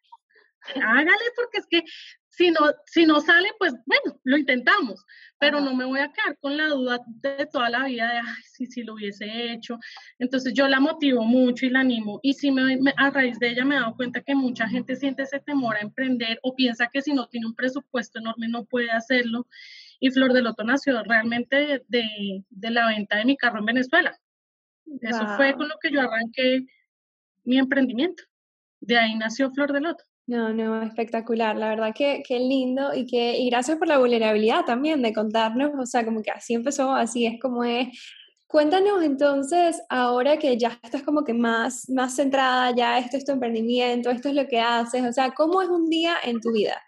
hágale 0.85 1.25
porque 1.35 1.59
es 1.59 1.67
que 1.71 1.83
si 2.31 2.51
no, 2.51 2.61
si 2.87 3.07
no 3.07 3.21
sale, 3.21 3.49
pues 3.59 3.75
bueno, 3.87 4.21
lo 4.23 4.37
intentamos, 4.37 5.05
pero 5.39 5.61
no 5.61 5.75
me 5.75 5.85
voy 5.85 6.01
a 6.01 6.13
quedar 6.13 6.39
con 6.39 6.57
la 6.57 6.69
duda 6.69 7.01
de 7.07 7.47
toda 7.47 7.71
la 7.71 7.85
vida 7.85 8.13
de, 8.13 8.19
ay, 8.19 8.43
sí, 8.45 8.67
sí 8.67 8.83
lo 8.83 8.95
hubiese 8.95 9.53
hecho. 9.53 9.79
Entonces 10.19 10.53
yo 10.55 10.69
la 10.69 10.79
motivo 10.79 11.25
mucho 11.25 11.67
y 11.67 11.71
la 11.71 11.81
animo. 11.81 12.21
Y 12.23 12.35
si 12.35 12.51
me, 12.51 12.79
a 12.97 13.11
raíz 13.11 13.39
de 13.39 13.51
ella 13.51 13.65
me 13.65 13.77
he 13.77 13.81
dado 13.81 13.97
cuenta 13.97 14.21
que 14.21 14.35
mucha 14.35 14.69
gente 14.69 14.95
siente 14.97 15.23
ese 15.23 15.41
temor 15.41 15.77
a 15.77 15.81
emprender 15.81 16.39
o 16.43 16.55
piensa 16.55 16.89
que 16.93 17.03
si 17.03 17.13
no 17.13 17.27
tiene 17.29 17.47
un 17.47 17.55
presupuesto 17.55 18.19
enorme 18.19 18.49
no 18.49 18.65
puede 18.65 18.91
hacerlo. 18.91 19.47
Y 20.01 20.11
Flor 20.11 20.33
de 20.33 20.43
Loto 20.43 20.63
nació 20.63 21.03
realmente 21.03 21.83
de, 21.89 22.45
de, 22.49 22.71
la 22.71 22.87
venta 22.87 23.17
de 23.17 23.25
mi 23.25 23.37
carro 23.37 23.59
en 23.59 23.67
Venezuela. 23.67 24.17
Eso 25.01 25.27
fue 25.37 25.55
con 25.55 25.69
lo 25.69 25.75
que 25.83 25.91
yo 25.91 26.01
arranqué 26.01 26.67
mi 27.43 27.59
emprendimiento. 27.59 28.23
De 28.81 28.97
ahí 28.97 29.17
nació 29.17 29.51
Flor 29.51 29.73
de 29.73 29.81
Loto. 29.81 30.05
No, 30.29 30.53
no, 30.53 30.83
espectacular. 30.83 31.57
La 31.57 31.71
verdad 31.71 31.95
que, 31.95 32.23
lindo 32.39 32.95
y 32.95 33.07
que 33.07 33.39
y 33.39 33.49
gracias 33.49 33.79
por 33.79 33.89
la 33.89 33.97
vulnerabilidad 33.97 34.67
también 34.67 35.01
de 35.01 35.15
contarnos, 35.15 35.71
o 35.81 35.87
sea, 35.87 36.05
como 36.05 36.23
que 36.23 36.31
así 36.31 36.53
empezó, 36.53 36.93
así 36.93 37.25
es 37.25 37.41
como 37.41 37.65
es. 37.65 37.89
Cuéntanos 38.47 39.03
entonces, 39.03 39.81
ahora 39.89 40.39
que 40.39 40.59
ya 40.59 40.79
estás 40.83 41.03
como 41.03 41.25
que 41.25 41.33
más, 41.33 41.89
más 41.89 42.15
centrada, 42.17 42.75
ya 42.77 42.99
esto 42.99 43.17
es 43.17 43.25
tu 43.25 43.33
emprendimiento, 43.33 44.11
esto 44.11 44.29
es 44.29 44.35
lo 44.35 44.47
que 44.47 44.61
haces, 44.61 45.03
o 45.07 45.13
sea, 45.13 45.31
¿cómo 45.33 45.63
es 45.63 45.69
un 45.71 45.89
día 45.89 46.17
en 46.23 46.41
tu 46.41 46.53
vida? 46.53 46.79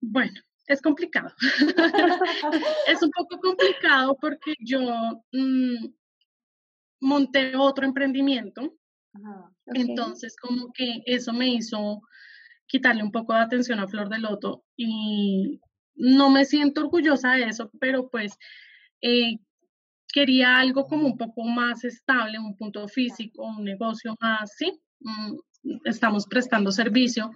Bueno, 0.00 0.32
es 0.68 0.80
complicado. 0.80 1.32
es 2.86 3.02
un 3.02 3.10
poco 3.10 3.38
complicado 3.40 4.16
porque 4.20 4.54
yo 4.60 4.80
mm, 5.32 5.86
monté 7.00 7.56
otro 7.56 7.84
emprendimiento 7.84 8.74
entonces, 9.66 10.36
como 10.36 10.72
que 10.72 11.02
eso 11.06 11.32
me 11.32 11.48
hizo 11.48 12.02
quitarle 12.66 13.02
un 13.02 13.12
poco 13.12 13.34
de 13.34 13.40
atención 13.40 13.78
a 13.78 13.88
Flor 13.88 14.08
de 14.08 14.18
Loto 14.18 14.64
y 14.76 15.60
no 15.94 16.30
me 16.30 16.44
siento 16.44 16.82
orgullosa 16.82 17.32
de 17.32 17.44
eso, 17.44 17.70
pero 17.80 18.08
pues 18.10 18.36
eh, 19.00 19.38
quería 20.12 20.58
algo 20.58 20.84
como 20.84 21.06
un 21.06 21.16
poco 21.16 21.44
más 21.44 21.84
estable, 21.84 22.38
un 22.38 22.56
punto 22.56 22.86
físico, 22.88 23.46
un 23.46 23.64
negocio 23.64 24.16
más, 24.20 24.54
sí, 24.56 24.72
mm, 25.00 25.36
estamos 25.84 26.26
prestando 26.26 26.72
servicio, 26.72 27.30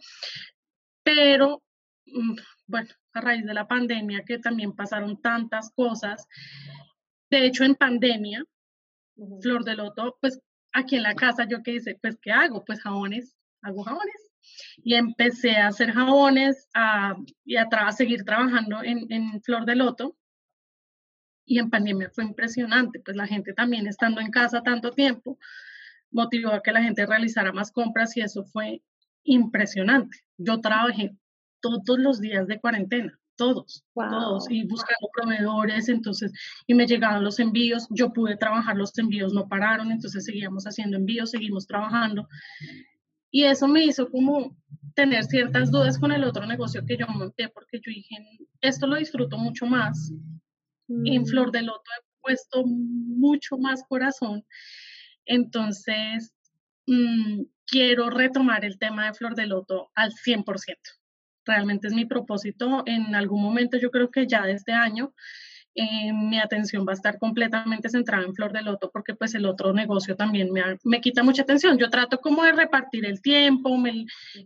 pero 1.02 1.62
mm, 2.06 2.36
bueno, 2.66 2.88
a 3.12 3.20
raíz 3.20 3.44
de 3.44 3.54
la 3.54 3.68
pandemia 3.68 4.24
que 4.24 4.38
también 4.38 4.74
pasaron 4.74 5.20
tantas 5.20 5.70
cosas, 5.74 6.26
de 7.30 7.46
hecho 7.46 7.64
en 7.64 7.74
pandemia, 7.74 8.44
Flor 9.40 9.64
de 9.64 9.74
Loto, 9.74 10.16
pues 10.20 10.40
aquí 10.72 10.96
en 10.96 11.02
la 11.02 11.14
casa, 11.14 11.46
yo 11.48 11.62
qué 11.62 11.72
hice, 11.72 11.98
pues 12.00 12.18
¿qué 12.20 12.30
hago? 12.30 12.64
Pues 12.64 12.80
jabones, 12.80 13.36
hago 13.62 13.82
jabones. 13.82 14.30
Y 14.78 14.94
empecé 14.94 15.56
a 15.56 15.68
hacer 15.68 15.92
jabones 15.92 16.68
y 17.44 17.56
a, 17.56 17.92
seguir 17.92 18.24
trabajando 18.24 18.82
en, 18.82 19.06
en 19.10 19.42
Flor 19.42 19.66
de 19.66 19.76
Loto. 19.76 20.16
Y 21.44 21.58
en 21.58 21.70
pandemia 21.70 22.10
fue 22.14 22.24
impresionante, 22.24 23.00
pues 23.00 23.16
la 23.16 23.26
gente 23.26 23.54
también 23.54 23.86
estando 23.86 24.20
en 24.20 24.30
casa 24.30 24.62
tanto 24.62 24.90
tiempo 24.92 25.38
motivó 26.10 26.52
a 26.52 26.62
que 26.62 26.72
la 26.72 26.82
gente 26.82 27.06
realizara 27.06 27.52
más 27.52 27.70
compras 27.72 28.16
y 28.16 28.20
eso 28.20 28.44
fue 28.44 28.82
impresionante. 29.24 30.18
Yo 30.36 30.60
trabajé 30.60 31.16
todos 31.60 31.98
los 31.98 32.20
días 32.20 32.46
de 32.46 32.60
cuarentena 32.60 33.18
todos, 33.38 33.84
todos, 33.94 34.50
y 34.50 34.66
buscando 34.66 35.08
proveedores, 35.14 35.88
entonces, 35.88 36.32
y 36.66 36.74
me 36.74 36.86
llegaban 36.86 37.24
los 37.24 37.38
envíos, 37.38 37.86
yo 37.90 38.12
pude 38.12 38.36
trabajar, 38.36 38.76
los 38.76 38.98
envíos 38.98 39.32
no 39.32 39.48
pararon, 39.48 39.90
entonces 39.90 40.24
seguíamos 40.24 40.64
haciendo 40.64 40.96
envíos, 40.96 41.30
seguimos 41.30 41.66
trabajando. 41.66 42.28
Y 43.30 43.44
eso 43.44 43.68
me 43.68 43.84
hizo 43.84 44.10
como 44.10 44.56
tener 44.94 45.24
ciertas 45.24 45.70
dudas 45.70 45.98
con 45.98 46.12
el 46.12 46.24
otro 46.24 46.44
negocio 46.46 46.84
que 46.84 46.96
yo 46.96 47.06
monté, 47.06 47.48
porque 47.48 47.78
yo 47.78 47.90
dije, 47.90 48.16
esto 48.60 48.86
lo 48.86 48.96
disfruto 48.96 49.38
mucho 49.38 49.64
más. 49.66 50.12
En 50.88 51.24
Flor 51.24 51.48
mm. 51.48 51.52
de 51.52 51.62
Loto 51.62 51.90
he 51.96 52.20
puesto 52.20 52.64
mucho 52.66 53.56
más 53.56 53.84
corazón. 53.88 54.44
Entonces, 55.26 56.34
mm, 56.86 57.42
quiero 57.66 58.10
retomar 58.10 58.64
el 58.64 58.78
tema 58.78 59.06
de 59.06 59.14
Flor 59.14 59.34
de 59.36 59.46
Loto 59.46 59.90
al 59.94 60.12
100%. 60.12 60.97
Realmente 61.48 61.88
es 61.88 61.94
mi 61.94 62.04
propósito. 62.04 62.82
En 62.84 63.14
algún 63.14 63.42
momento, 63.42 63.78
yo 63.78 63.90
creo 63.90 64.10
que 64.10 64.26
ya 64.26 64.46
este 64.48 64.72
año, 64.72 65.14
eh, 65.74 66.12
mi 66.12 66.38
atención 66.38 66.84
va 66.86 66.90
a 66.90 66.94
estar 66.94 67.18
completamente 67.18 67.88
centrada 67.88 68.24
en 68.24 68.34
Flor 68.34 68.52
de 68.52 68.62
Loto 68.62 68.90
porque 68.92 69.14
pues 69.14 69.34
el 69.34 69.46
otro 69.46 69.72
negocio 69.72 70.16
también 70.16 70.52
me, 70.52 70.62
me 70.84 71.00
quita 71.00 71.22
mucha 71.22 71.42
atención. 71.42 71.78
Yo 71.78 71.88
trato 71.88 72.20
como 72.20 72.42
de 72.42 72.52
repartir 72.52 73.06
el 73.06 73.22
tiempo, 73.22 73.70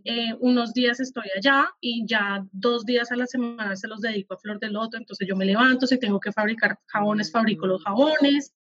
eh, 0.05 0.33
unos 0.39 0.73
días 0.73 0.99
estoy 0.99 1.25
allá 1.35 1.69
y 1.81 2.05
ya 2.05 2.45
dos 2.51 2.85
días 2.85 3.11
a 3.11 3.17
la 3.17 3.25
semana 3.25 3.75
se 3.75 3.87
los 3.87 3.99
dedico 3.99 4.35
a 4.35 4.37
Flor 4.37 4.59
de 4.59 4.69
Loto, 4.69 4.95
entonces 4.95 5.27
yo 5.27 5.35
me 5.35 5.45
levanto, 5.45 5.87
si 5.87 5.97
tengo 5.97 6.19
que 6.19 6.31
fabricar 6.31 6.77
jabones, 6.85 7.31
fabrico 7.31 7.67
los 7.67 7.83
jabones. 7.83 8.53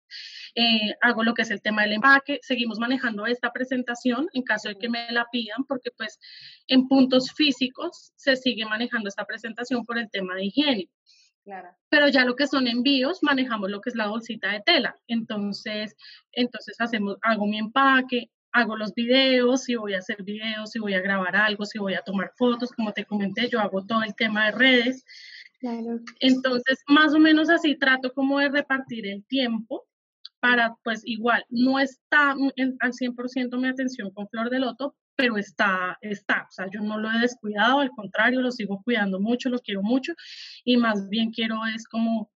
Eh, 0.55 0.95
hago 1.01 1.23
lo 1.23 1.33
que 1.33 1.43
es 1.43 1.51
el 1.51 1.61
tema 1.61 1.83
del 1.83 1.93
empaque, 1.93 2.39
seguimos 2.41 2.79
manejando 2.79 3.25
esta 3.25 3.51
presentación 3.51 4.27
en 4.33 4.43
caso 4.43 4.69
de 4.69 4.75
que 4.75 4.89
me 4.89 5.11
la 5.11 5.27
pidan, 5.31 5.63
porque 5.65 5.91
pues 5.95 6.19
en 6.67 6.87
puntos 6.87 7.31
físicos 7.31 8.11
se 8.15 8.35
sigue 8.35 8.65
manejando 8.65 9.09
esta 9.09 9.25
presentación 9.25 9.85
por 9.85 9.97
el 9.97 10.09
tema 10.09 10.35
de 10.35 10.45
higiene. 10.45 10.89
Pero 11.89 12.07
ya 12.07 12.23
lo 12.23 12.35
que 12.35 12.47
son 12.47 12.67
envíos, 12.67 13.19
manejamos 13.23 13.69
lo 13.69 13.81
que 13.81 13.89
es 13.89 13.95
la 13.95 14.07
bolsita 14.07 14.51
de 14.51 14.61
tela. 14.61 14.95
Entonces, 15.07 15.95
entonces 16.31 16.75
hacemos, 16.79 17.17
hago 17.21 17.47
mi 17.47 17.57
empaque, 17.57 18.29
hago 18.51 18.75
los 18.75 18.93
videos, 18.93 19.63
si 19.63 19.75
voy 19.75 19.93
a 19.93 19.99
hacer 19.99 20.23
videos, 20.23 20.71
si 20.71 20.79
voy 20.79 20.93
a 20.93 21.01
grabar 21.01 21.35
algo, 21.35 21.65
si 21.65 21.79
voy 21.79 21.95
a 21.95 22.01
tomar 22.01 22.31
fotos, 22.37 22.71
como 22.71 22.93
te 22.93 23.05
comenté, 23.05 23.49
yo 23.49 23.59
hago 23.59 23.85
todo 23.85 24.03
el 24.03 24.15
tema 24.15 24.45
de 24.45 24.51
redes. 24.51 25.05
Entonces, 26.19 26.83
más 26.87 27.13
o 27.13 27.19
menos 27.19 27.49
así 27.49 27.75
trato 27.77 28.13
como 28.13 28.39
de 28.39 28.49
repartir 28.49 29.07
el 29.07 29.23
tiempo 29.25 29.85
para, 30.41 30.75
pues 30.83 31.01
igual, 31.05 31.45
no 31.49 31.79
está 31.79 32.31
al 32.31 32.93
100% 32.93 33.57
mi 33.57 33.67
atención 33.67 34.11
con 34.11 34.27
Flor 34.27 34.49
de 34.49 34.59
Loto, 34.59 34.95
pero 35.15 35.37
está, 35.37 35.97
está, 36.01 36.47
o 36.49 36.51
sea, 36.51 36.65
yo 36.69 36.81
no 36.81 36.97
lo 36.97 37.11
he 37.11 37.19
descuidado, 37.19 37.79
al 37.79 37.91
contrario, 37.91 38.41
lo 38.41 38.51
sigo 38.51 38.81
cuidando 38.83 39.19
mucho, 39.19 39.49
lo 39.49 39.59
quiero 39.59 39.83
mucho 39.83 40.13
y 40.65 40.77
más 40.77 41.07
bien 41.09 41.31
quiero 41.31 41.65
es 41.67 41.87
como 41.87 42.31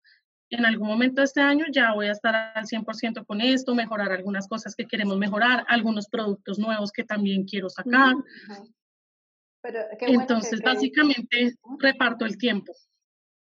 en 0.50 0.66
algún 0.66 0.88
momento 0.88 1.22
de 1.22 1.26
este 1.26 1.42
año 1.42 1.66
ya 1.72 1.94
voy 1.94 2.08
a 2.08 2.12
estar 2.12 2.36
al 2.36 2.66
100% 2.66 3.26
con 3.26 3.42
esto, 3.42 3.74
mejorar 3.74 4.12
algunas 4.12 4.48
cosas 4.48 4.76
que 4.76 4.86
queremos 4.86 5.18
mejorar, 5.18 5.66
algunos 5.68 6.08
productos 6.08 6.60
nuevos 6.60 6.92
que 6.92 7.04
también 7.04 7.46
quiero 7.46 7.70
sacar. 7.70 8.13
Pero 9.62 9.80
Entonces, 10.02 10.62
básicamente, 10.62 11.56
reparto 11.80 12.26
el 12.26 12.38
tiempo. 12.38 12.74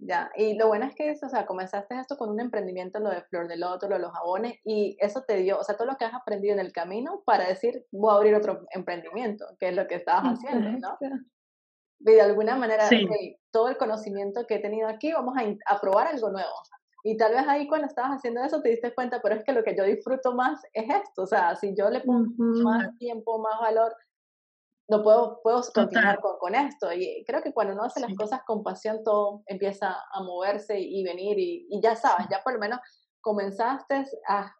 Ya, 0.01 0.31
y 0.37 0.57
lo 0.57 0.67
bueno 0.67 0.85
es 0.85 0.95
que, 0.95 1.11
o 1.11 1.29
sea, 1.29 1.45
comenzaste 1.45 1.99
esto 1.99 2.15
con 2.17 2.29
un 2.29 2.39
emprendimiento, 2.39 2.99
lo 2.99 3.09
de 3.09 3.21
Flor 3.23 3.49
de 3.49 3.57
Loto, 3.57 3.89
lo 3.89 3.95
de 3.95 4.01
los 4.01 4.13
jabones, 4.13 4.57
y 4.63 4.95
eso 5.01 5.23
te 5.27 5.35
dio, 5.35 5.59
o 5.59 5.63
sea, 5.63 5.75
todo 5.75 5.87
lo 5.87 5.97
que 5.97 6.05
has 6.05 6.13
aprendido 6.13 6.53
en 6.53 6.61
el 6.61 6.71
camino 6.71 7.21
para 7.25 7.45
decir, 7.45 7.85
voy 7.91 8.13
a 8.13 8.15
abrir 8.15 8.35
otro 8.35 8.65
emprendimiento, 8.71 9.45
que 9.59 9.69
es 9.69 9.75
lo 9.75 9.87
que 9.87 9.95
estabas 9.95 10.39
haciendo, 10.39 10.71
¿no? 10.71 10.97
Y 11.99 12.13
de 12.13 12.21
alguna 12.21 12.55
manera, 12.55 12.87
todo 13.51 13.67
el 13.67 13.75
conocimiento 13.75 14.47
que 14.47 14.55
he 14.55 14.59
tenido 14.59 14.87
aquí, 14.87 15.11
vamos 15.11 15.35
a, 15.37 15.73
a, 15.73 15.81
probar 15.81 16.07
algo 16.07 16.29
nuevo. 16.29 16.53
Y 17.03 17.17
tal 17.17 17.33
vez 17.33 17.45
ahí 17.45 17.67
cuando 17.67 17.87
estabas 17.87 18.11
haciendo 18.11 18.41
eso 18.41 18.61
te 18.61 18.69
diste 18.69 18.93
cuenta, 18.93 19.19
pero 19.21 19.35
es 19.35 19.43
que 19.43 19.51
lo 19.51 19.63
que 19.63 19.75
yo 19.75 19.83
disfruto 19.83 20.33
más 20.33 20.61
es 20.71 20.85
esto, 20.89 21.23
o 21.23 21.27
sea, 21.27 21.55
si 21.57 21.75
yo 21.75 21.89
le 21.89 21.99
pongo 22.01 22.31
más 22.63 22.97
tiempo, 22.97 23.37
más 23.39 23.59
valor, 23.59 23.93
no 24.89 25.03
puedo, 25.03 25.39
puedo 25.43 25.61
continuar 25.73 26.19
con, 26.19 26.37
con, 26.39 26.55
esto. 26.55 26.91
Y 26.91 27.23
creo 27.25 27.41
que 27.41 27.53
cuando 27.53 27.73
uno 27.73 27.83
hace 27.83 27.99
las 27.99 28.13
cosas 28.15 28.41
con 28.45 28.63
pasión, 28.63 29.03
todo 29.03 29.43
empieza 29.45 29.95
a 30.11 30.23
moverse 30.23 30.79
y, 30.79 31.03
venir. 31.03 31.37
Y, 31.37 31.67
y, 31.69 31.81
ya 31.81 31.95
sabes, 31.95 32.27
ya 32.29 32.41
por 32.43 32.53
lo 32.53 32.59
menos 32.59 32.79
comenzaste, 33.21 34.05
has 34.27 34.51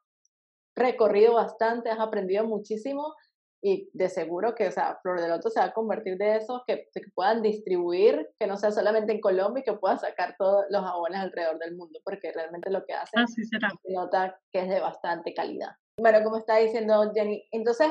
recorrido 0.76 1.34
bastante, 1.34 1.90
has 1.90 2.00
aprendido 2.00 2.46
muchísimo. 2.46 3.16
Y 3.62 3.90
de 3.92 4.08
seguro 4.08 4.56
que, 4.56 4.68
o 4.68 4.72
sea, 4.72 5.00
Flor 5.02 5.20
de 5.20 5.28
Loto 5.28 5.50
se 5.50 5.60
va 5.60 5.66
a 5.66 5.74
convertir 5.74 6.18
de 6.18 6.38
esos 6.38 6.62
que, 6.66 6.88
que 6.94 7.02
puedan 7.14 7.42
distribuir, 7.42 8.30
que 8.40 8.48
no 8.48 8.56
sea 8.56 8.72
solamente 8.72 9.12
en 9.12 9.20
Colombia 9.20 9.60
y 9.60 9.64
que 9.70 9.78
puedan 9.78 10.00
sacar 10.00 10.36
todos 10.38 10.64
los 10.70 10.82
jabones 10.82 11.20
alrededor 11.20 11.60
del 11.60 11.76
mundo, 11.76 12.00
porque 12.06 12.32
realmente 12.32 12.70
lo 12.70 12.86
que 12.86 12.94
hacen 12.94 13.28
se 13.28 13.58
nota 13.90 14.40
que 14.54 14.60
es 14.60 14.70
de 14.70 14.80
bastante 14.80 15.34
calidad. 15.34 15.72
Bueno, 16.00 16.24
como 16.24 16.38
está 16.38 16.56
diciendo 16.56 17.12
Jenny, 17.14 17.46
entonces 17.52 17.90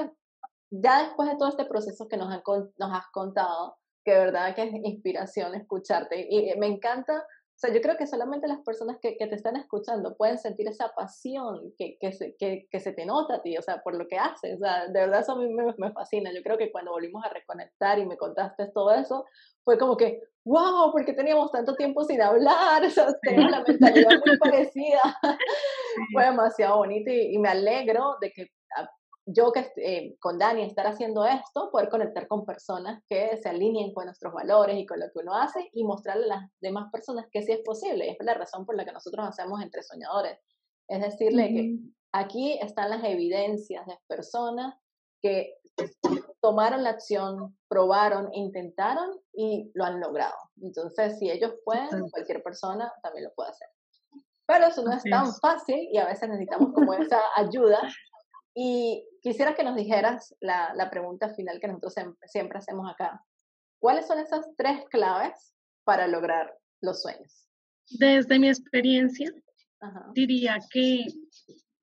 ya 0.70 1.04
después 1.04 1.28
de 1.28 1.37
todo 1.37 1.48
este 1.48 1.64
proceso 1.64 2.09
que 2.09 2.16
nos, 2.16 2.28
nos 2.28 2.92
has 2.92 3.07
contado, 3.12 3.76
que 4.04 4.12
de 4.12 4.18
verdad 4.18 4.54
que 4.54 4.62
es 4.62 4.72
inspiración 4.72 5.54
escucharte 5.54 6.26
y 6.31 6.57
me 6.59 6.66
encanta, 6.66 7.26
o 7.59 7.61
sea, 7.61 7.74
yo 7.74 7.81
creo 7.81 7.96
que 7.96 8.07
solamente 8.07 8.46
las 8.46 8.61
personas 8.61 8.98
que, 9.02 9.16
que 9.16 9.26
te 9.26 9.35
están 9.35 9.57
escuchando 9.57 10.16
pueden 10.16 10.38
sentir 10.38 10.68
esa 10.68 10.94
pasión 10.94 11.74
que, 11.76 11.98
que, 12.00 12.12
se, 12.12 12.37
que, 12.37 12.68
que 12.70 12.78
se 12.78 12.92
te 12.92 13.04
nota 13.04 13.35
a 13.35 13.42
ti, 13.42 13.59
o 13.59 13.62
sea, 13.62 13.83
por 13.83 13.96
lo 13.96 14.07
que 14.07 14.16
haces, 14.16 14.54
o 14.54 14.59
sea, 14.61 14.87
de 14.87 15.00
verdad 15.00 15.22
eso 15.22 15.33
a 15.33 15.37
mí 15.37 15.52
me, 15.52 15.74
me 15.76 15.90
fascina, 15.90 16.33
yo 16.33 16.40
creo 16.44 16.57
que 16.57 16.70
cuando 16.70 16.92
volvimos 16.92 17.24
a 17.24 17.31
reconectar 17.31 17.98
y 17.98 18.07
me 18.07 18.16
contaste 18.16 18.68
todo 18.68 18.92
eso, 18.92 19.24
fue 19.64 19.76
como 19.76 19.96
que, 19.96 20.22
wow, 20.44 20.92
porque 20.92 21.14
teníamos 21.14 21.50
tanto 21.50 21.74
tiempo 21.74 22.04
sin 22.04 22.22
hablar, 22.22 22.85
o 22.87 22.90
sea, 22.90 23.07
tenemos 23.22 23.50
la 23.50 23.64
mentalidad 23.64 24.11
muy 24.24 24.38
parecida, 24.38 25.18
fue 26.12 26.26
demasiado 26.26 26.76
bonito 26.76 27.11
y, 27.11 27.35
y 27.35 27.38
me 27.38 27.48
alegro 27.48 28.18
de 28.20 28.31
que 28.31 28.52
yo 29.31 29.53
que 29.53 29.71
eh, 29.77 30.17
con 30.21 30.38
Dani 30.38 30.62
estar 30.62 30.87
haciendo 30.87 31.27
esto, 31.27 31.71
poder 31.71 31.91
conectar 31.91 32.27
con 32.27 32.47
personas 32.47 33.03
que 33.07 33.37
se 33.37 33.49
alineen 33.51 33.93
con 33.93 34.07
nuestros 34.07 34.33
valores 34.33 34.79
y 34.79 34.87
con 34.87 34.99
lo 34.99 35.07
que 35.07 35.19
uno 35.19 35.35
hace 35.35 35.69
y 35.75 35.85
mostrarle 35.85 36.25
a 36.25 36.29
las 36.29 36.51
demás 36.61 36.91
personas 36.91 37.27
que 37.31 37.43
sí 37.43 37.53
es 37.53 37.61
posible. 37.61 38.07
Y 38.07 38.11
es 38.11 38.17
la 38.21 38.33
razón 38.33 38.64
por 38.64 38.75
la 38.75 38.87
que 38.87 38.93
nosotros 38.93 39.29
hacemos 39.29 39.61
entre 39.61 39.83
soñadores. 39.83 40.38
Es 40.88 41.03
decirle 41.03 41.49
que 41.49 41.79
aquí 42.12 42.59
están 42.62 42.88
las 42.88 43.05
evidencias 43.05 43.87
de 43.87 43.99
personas 44.07 44.75
que 45.21 45.59
tomaron 46.41 46.83
la 46.83 46.91
acción, 46.91 47.55
probaron, 47.69 48.33
intentaron 48.33 49.21
y 49.35 49.71
lo 49.75 49.85
han 49.85 50.01
logrado. 50.01 50.37
Entonces, 50.62 51.19
si 51.19 51.31
ellos 51.31 51.53
pueden, 51.67 52.09
cualquier 52.09 52.43
persona 52.43 52.91
también 53.03 53.25
lo 53.25 53.35
puede 53.35 53.51
hacer. 53.51 53.69
Pero 54.47 54.69
eso 54.69 54.83
no 54.83 54.95
es 54.95 55.03
tan 55.03 55.35
fácil 55.35 55.87
y 55.93 55.99
a 55.99 56.07
veces 56.07 56.31
necesitamos 56.31 56.73
como 56.73 56.95
esa 56.95 57.21
ayuda 57.37 57.81
y 58.61 59.07
quisiera 59.23 59.55
que 59.55 59.62
nos 59.62 59.77
dijeras 59.77 60.35
la, 60.40 60.75
la 60.75 60.90
pregunta 60.90 61.33
final 61.33 61.61
que 61.61 61.68
nosotros 61.68 61.94
siempre 62.25 62.59
hacemos 62.59 62.90
acá. 62.90 63.25
¿Cuáles 63.79 64.09
son 64.09 64.18
esas 64.18 64.49
tres 64.57 64.85
claves 64.90 65.55
para 65.85 66.09
lograr 66.09 66.53
los 66.81 67.01
sueños? 67.01 67.47
Desde 67.88 68.37
mi 68.37 68.49
experiencia, 68.49 69.31
diría 70.12 70.59
que 70.73 71.07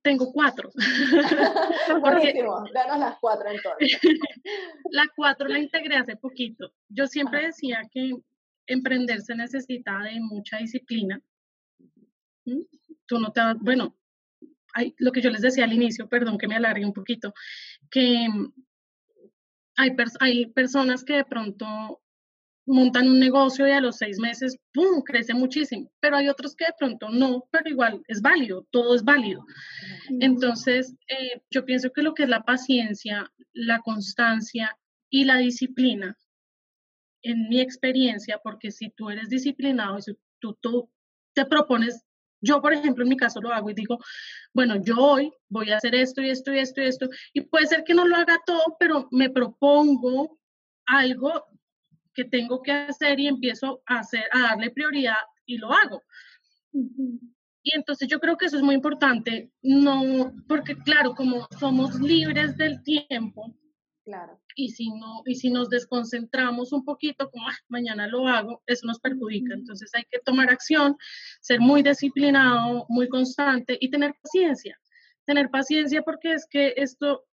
tengo 0.01 0.33
cuatro. 0.33 0.69
Buenísimo, 2.01 2.65
danos 2.73 2.99
las 2.99 3.19
cuatro 3.21 3.49
entonces. 3.49 3.97
la 4.91 5.05
cuatro 5.15 5.47
la 5.47 5.59
integré 5.59 5.95
hace 5.95 6.17
poquito. 6.17 6.73
Yo 6.89 7.07
siempre 7.07 7.45
decía 7.45 7.83
que 7.89 8.11
emprender 8.67 9.21
se 9.21 9.33
necesita 9.33 9.97
de 9.99 10.19
mucha 10.19 10.57
disciplina. 10.57 11.21
¿Mm? 12.43 12.63
Tú 13.05 13.17
no 13.17 13.31
te 13.31 13.39
bueno, 13.61 13.95
hay, 14.75 14.93
lo 14.99 15.11
que 15.11 15.21
yo 15.21 15.31
les 15.31 15.41
decía 15.41 15.63
al 15.63 15.73
inicio, 15.73 16.07
perdón 16.07 16.37
que 16.37 16.47
me 16.47 16.55
alargue 16.55 16.85
un 16.85 16.93
poquito, 16.93 17.33
que 17.89 18.27
hay, 19.77 19.95
hay 20.19 20.45
personas 20.47 21.03
que 21.03 21.15
de 21.15 21.25
pronto 21.25 22.01
montan 22.67 23.07
un 23.07 23.19
negocio 23.19 23.67
y 23.67 23.71
a 23.71 23.79
los 23.79 23.97
seis 23.97 24.19
meses, 24.19 24.57
¡pum!, 24.73 25.01
crece 25.03 25.33
muchísimo, 25.33 25.91
pero 25.99 26.17
hay 26.17 26.27
otros 26.27 26.55
que 26.55 26.65
de 26.65 26.73
pronto 26.77 27.09
no, 27.09 27.47
pero 27.51 27.69
igual 27.69 28.01
es 28.07 28.21
válido, 28.21 28.67
todo 28.71 28.95
es 28.95 29.03
válido. 29.03 29.45
Entonces, 30.19 30.95
eh, 31.07 31.41
yo 31.51 31.63
pienso 31.63 31.91
que 31.91 32.01
lo 32.01 32.13
que 32.13 32.23
es 32.23 32.29
la 32.29 32.43
paciencia, 32.43 33.31
la 33.53 33.79
constancia 33.79 34.77
y 35.09 35.25
la 35.25 35.37
disciplina, 35.37 36.17
en 37.21 37.49
mi 37.49 37.59
experiencia, 37.59 38.39
porque 38.43 38.71
si 38.71 38.91
tú 38.91 39.09
eres 39.09 39.29
disciplinado 39.29 39.97
y 39.97 40.01
si 40.03 40.13
tú, 40.39 40.57
tú 40.61 40.89
te 41.33 41.45
propones 41.45 42.03
yo, 42.41 42.61
por 42.61 42.73
ejemplo, 42.73 43.03
en 43.03 43.09
mi 43.09 43.17
caso 43.17 43.41
lo 43.41 43.53
hago 43.53 43.69
y 43.69 43.73
digo, 43.73 43.99
bueno, 44.53 44.75
yo 44.81 44.97
hoy 44.97 45.31
voy 45.49 45.71
a 45.71 45.77
hacer 45.77 45.95
esto 45.95 46.21
y 46.21 46.29
esto 46.29 46.53
y 46.53 46.59
esto 46.59 46.81
y 46.81 46.85
esto, 46.85 47.09
y 47.33 47.41
puede 47.41 47.67
ser 47.67 47.83
que 47.83 47.93
no 47.93 48.07
lo 48.07 48.15
haga 48.15 48.39
todo, 48.45 48.77
pero 48.79 49.07
me 49.11 49.29
propongo 49.29 50.39
algo 50.85 51.45
que 52.13 52.25
tengo 52.25 52.61
que 52.61 52.71
hacer 52.71 53.19
y 53.19 53.27
empiezo 53.27 53.81
a 53.85 53.99
hacer, 53.99 54.23
a 54.31 54.41
darle 54.41 54.71
prioridad 54.71 55.17
y 55.45 55.57
lo 55.57 55.71
hago. 55.71 56.01
Y 56.71 57.75
entonces 57.75 58.07
yo 58.07 58.19
creo 58.19 58.37
que 58.37 58.45
eso 58.45 58.57
es 58.57 58.63
muy 58.63 58.75
importante, 58.75 59.51
no, 59.61 60.33
porque 60.47 60.77
claro, 60.77 61.15
como 61.15 61.47
somos 61.59 61.99
libres 61.99 62.55
del 62.57 62.83
tiempo, 62.83 63.55
Claro. 64.05 64.39
Y 64.55 64.69
si, 64.69 64.91
no, 64.91 65.23
y 65.25 65.33
si 65.33 65.49
nos 65.49 65.67
desconcentramos 65.67 66.71
un 66.71 66.85
poquito, 66.85 67.31
como 67.31 67.49
ah, 67.49 67.57
mañana 67.69 68.07
lo 68.07 68.27
hago, 68.27 68.61
eso 68.67 68.85
nos 68.85 68.99
perjudica. 68.99 69.55
Entonces 69.55 69.89
hay 69.95 70.03
que 70.11 70.19
tomar 70.19 70.51
acción, 70.51 70.95
ser 71.41 71.59
muy 71.59 71.81
disciplinado, 71.81 72.85
muy 72.87 73.09
constante 73.09 73.75
y 73.81 73.89
tener 73.89 74.13
paciencia. 74.21 74.79
Tener 75.25 75.49
paciencia 75.49 76.03
porque 76.03 76.33
es 76.33 76.45
que 76.47 76.75
esto, 76.77 77.25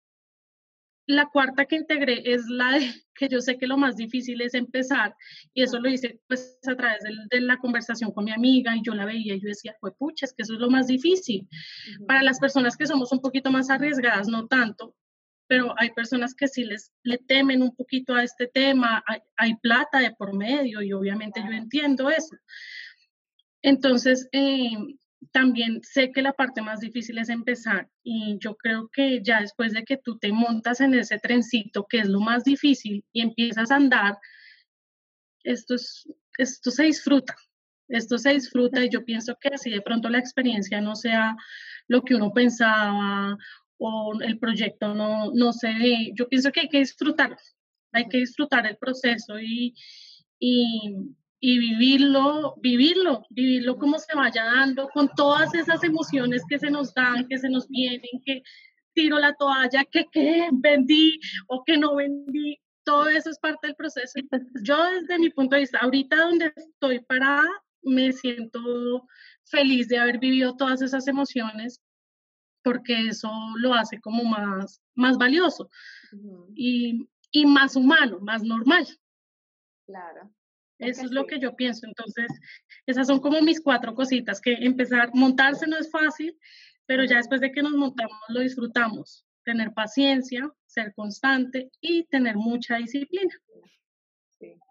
la 1.08 1.28
cuarta 1.28 1.64
que 1.64 1.74
integré 1.74 2.22
es 2.24 2.44
la 2.48 2.78
de 2.78 2.78
que 3.16 3.28
yo 3.28 3.40
sé 3.40 3.58
que 3.58 3.66
lo 3.66 3.76
más 3.76 3.96
difícil 3.96 4.40
es 4.40 4.54
empezar 4.54 5.16
y 5.52 5.64
eso 5.64 5.80
lo 5.80 5.90
hice 5.90 6.20
pues 6.28 6.56
a 6.68 6.76
través 6.76 7.02
de, 7.30 7.40
la 7.40 7.58
conversación 7.58 8.12
con 8.12 8.24
mi 8.26 8.30
amiga 8.30 8.76
y 8.76 8.82
yo 8.82 8.94
la 8.94 9.06
veía 9.06 9.34
y 9.34 9.40
yo 9.40 9.48
decía, 9.48 9.76
pues 9.80 9.94
pucha, 9.98 10.24
es 10.24 10.32
que 10.32 10.44
eso 10.44 10.54
es 10.54 10.60
lo 10.60 10.70
más 10.70 10.86
difícil. 10.86 11.48
Para 12.06 12.22
las 12.22 12.38
personas 12.38 12.76
que 12.76 12.86
somos 12.86 13.10
un 13.10 13.20
poquito 13.20 13.50
más 13.50 13.70
arriesgadas, 13.70 14.28
no 14.28 14.46
tanto, 14.46 14.94
pero 15.50 15.74
hay 15.78 15.90
personas 15.90 16.32
que 16.32 16.46
sí 16.46 16.62
les 16.62 16.92
le 17.02 17.18
temen 17.18 17.60
un 17.60 17.74
poquito 17.74 18.14
a 18.14 18.22
este 18.22 18.46
tema, 18.46 19.02
hay, 19.36 19.56
plata 19.56 19.98
de 19.98 20.12
por 20.12 20.32
medio 20.32 20.80
y 20.80 20.92
obviamente 20.92 21.42
yo 21.44 21.50
entiendo 21.50 22.08
eso. 22.08 22.36
Entonces, 23.60 24.28
eh, 24.30 24.70
también 25.32 25.80
sé 25.82 26.12
que 26.12 26.22
la 26.22 26.34
parte 26.34 26.62
más 26.62 26.78
difícil 26.78 27.18
es 27.18 27.30
empezar 27.30 27.90
y 28.04 28.38
yo 28.38 28.54
creo 28.54 28.88
que 28.92 29.22
ya 29.24 29.40
después 29.40 29.72
de 29.72 29.82
que 29.82 29.96
tú 29.96 30.18
te 30.18 30.30
montas 30.30 30.80
en 30.80 30.94
ese 30.94 31.18
trencito, 31.18 31.84
que 31.88 31.98
es 31.98 32.08
lo 32.08 32.20
más 32.20 32.44
difícil, 32.44 33.04
y 33.12 33.20
empiezas 33.20 33.72
a 33.72 33.76
andar, 33.76 34.18
esto, 35.42 35.74
es, 35.74 36.08
esto 36.38 36.70
se 36.70 36.84
disfruta, 36.84 37.34
esto 37.88 38.18
se 38.18 38.34
disfruta 38.34 38.84
y 38.84 38.88
yo 38.88 39.04
pienso 39.04 39.36
que 39.40 39.48
así 39.48 39.68
de 39.70 39.82
pronto 39.82 40.10
la 40.10 40.20
experiencia 40.20 40.80
no 40.80 40.94
sea 40.94 41.34
lo 41.88 42.02
que 42.02 42.14
uno 42.14 42.32
pensaba 42.32 43.36
o 43.80 44.12
el 44.20 44.38
proyecto 44.38 44.94
no, 44.94 45.32
no 45.32 45.52
se 45.52 45.68
ve. 45.68 46.12
Yo 46.14 46.28
pienso 46.28 46.52
que 46.52 46.60
hay 46.60 46.68
que 46.68 46.78
disfrutar, 46.78 47.36
hay 47.92 48.08
que 48.08 48.18
disfrutar 48.18 48.66
el 48.66 48.76
proceso 48.76 49.40
y, 49.40 49.74
y 50.38 50.94
y 51.40 51.58
vivirlo, 51.58 52.54
vivirlo, 52.58 53.24
vivirlo 53.30 53.78
como 53.78 53.98
se 53.98 54.14
vaya 54.14 54.44
dando, 54.44 54.88
con 54.90 55.08
todas 55.16 55.54
esas 55.54 55.82
emociones 55.82 56.42
que 56.48 56.58
se 56.58 56.70
nos 56.70 56.92
dan, 56.92 57.26
que 57.28 57.38
se 57.38 57.48
nos 57.48 57.66
vienen, 57.68 58.20
que 58.24 58.42
tiro 58.92 59.18
la 59.18 59.34
toalla, 59.34 59.84
que, 59.86 60.04
que 60.12 60.48
vendí 60.52 61.18
o 61.48 61.64
que 61.64 61.78
no 61.78 61.96
vendí, 61.96 62.58
todo 62.84 63.08
eso 63.08 63.30
es 63.30 63.38
parte 63.38 63.68
del 63.68 63.76
proceso. 63.76 64.20
Yo 64.62 64.84
desde 64.84 65.18
mi 65.18 65.30
punto 65.30 65.54
de 65.54 65.62
vista, 65.62 65.78
ahorita 65.78 66.16
donde 66.16 66.52
estoy 66.54 67.00
parada, 67.00 67.48
me 67.82 68.12
siento 68.12 69.06
feliz 69.44 69.88
de 69.88 69.98
haber 69.98 70.18
vivido 70.18 70.56
todas 70.56 70.82
esas 70.82 71.08
emociones 71.08 71.80
porque 72.62 73.08
eso 73.08 73.30
lo 73.56 73.74
hace 73.74 74.00
como 74.00 74.24
más, 74.24 74.82
más 74.94 75.16
valioso 75.18 75.70
y, 76.54 77.08
y 77.30 77.46
más 77.46 77.76
humano, 77.76 78.18
más 78.20 78.42
normal. 78.42 78.86
Claro. 79.86 80.30
Eso 80.78 81.04
es 81.04 81.10
lo 81.10 81.26
que 81.26 81.38
yo 81.38 81.54
pienso. 81.54 81.86
Entonces, 81.86 82.26
esas 82.86 83.06
son 83.06 83.20
como 83.20 83.42
mis 83.42 83.60
cuatro 83.60 83.94
cositas, 83.94 84.40
que 84.40 84.54
empezar, 84.54 85.10
montarse 85.14 85.66
no 85.66 85.76
es 85.76 85.90
fácil, 85.90 86.36
pero 86.86 87.04
ya 87.04 87.18
después 87.18 87.40
de 87.40 87.52
que 87.52 87.62
nos 87.62 87.72
montamos 87.72 88.18
lo 88.28 88.40
disfrutamos. 88.40 89.24
Tener 89.44 89.72
paciencia, 89.72 90.50
ser 90.66 90.92
constante 90.94 91.70
y 91.80 92.04
tener 92.04 92.36
mucha 92.36 92.76
disciplina. 92.76 93.34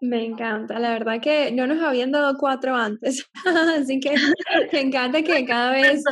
Me 0.00 0.24
encanta, 0.24 0.80
la 0.80 0.90
verdad 0.90 1.20
que 1.20 1.52
no 1.52 1.66
nos 1.66 1.80
habían 1.80 2.10
dado 2.10 2.36
cuatro 2.38 2.74
antes, 2.74 3.24
así 3.76 4.00
que 4.00 4.14
me 4.72 4.80
encanta 4.80 5.22
que 5.22 5.44
cada 5.44 5.70
vez 5.72 6.02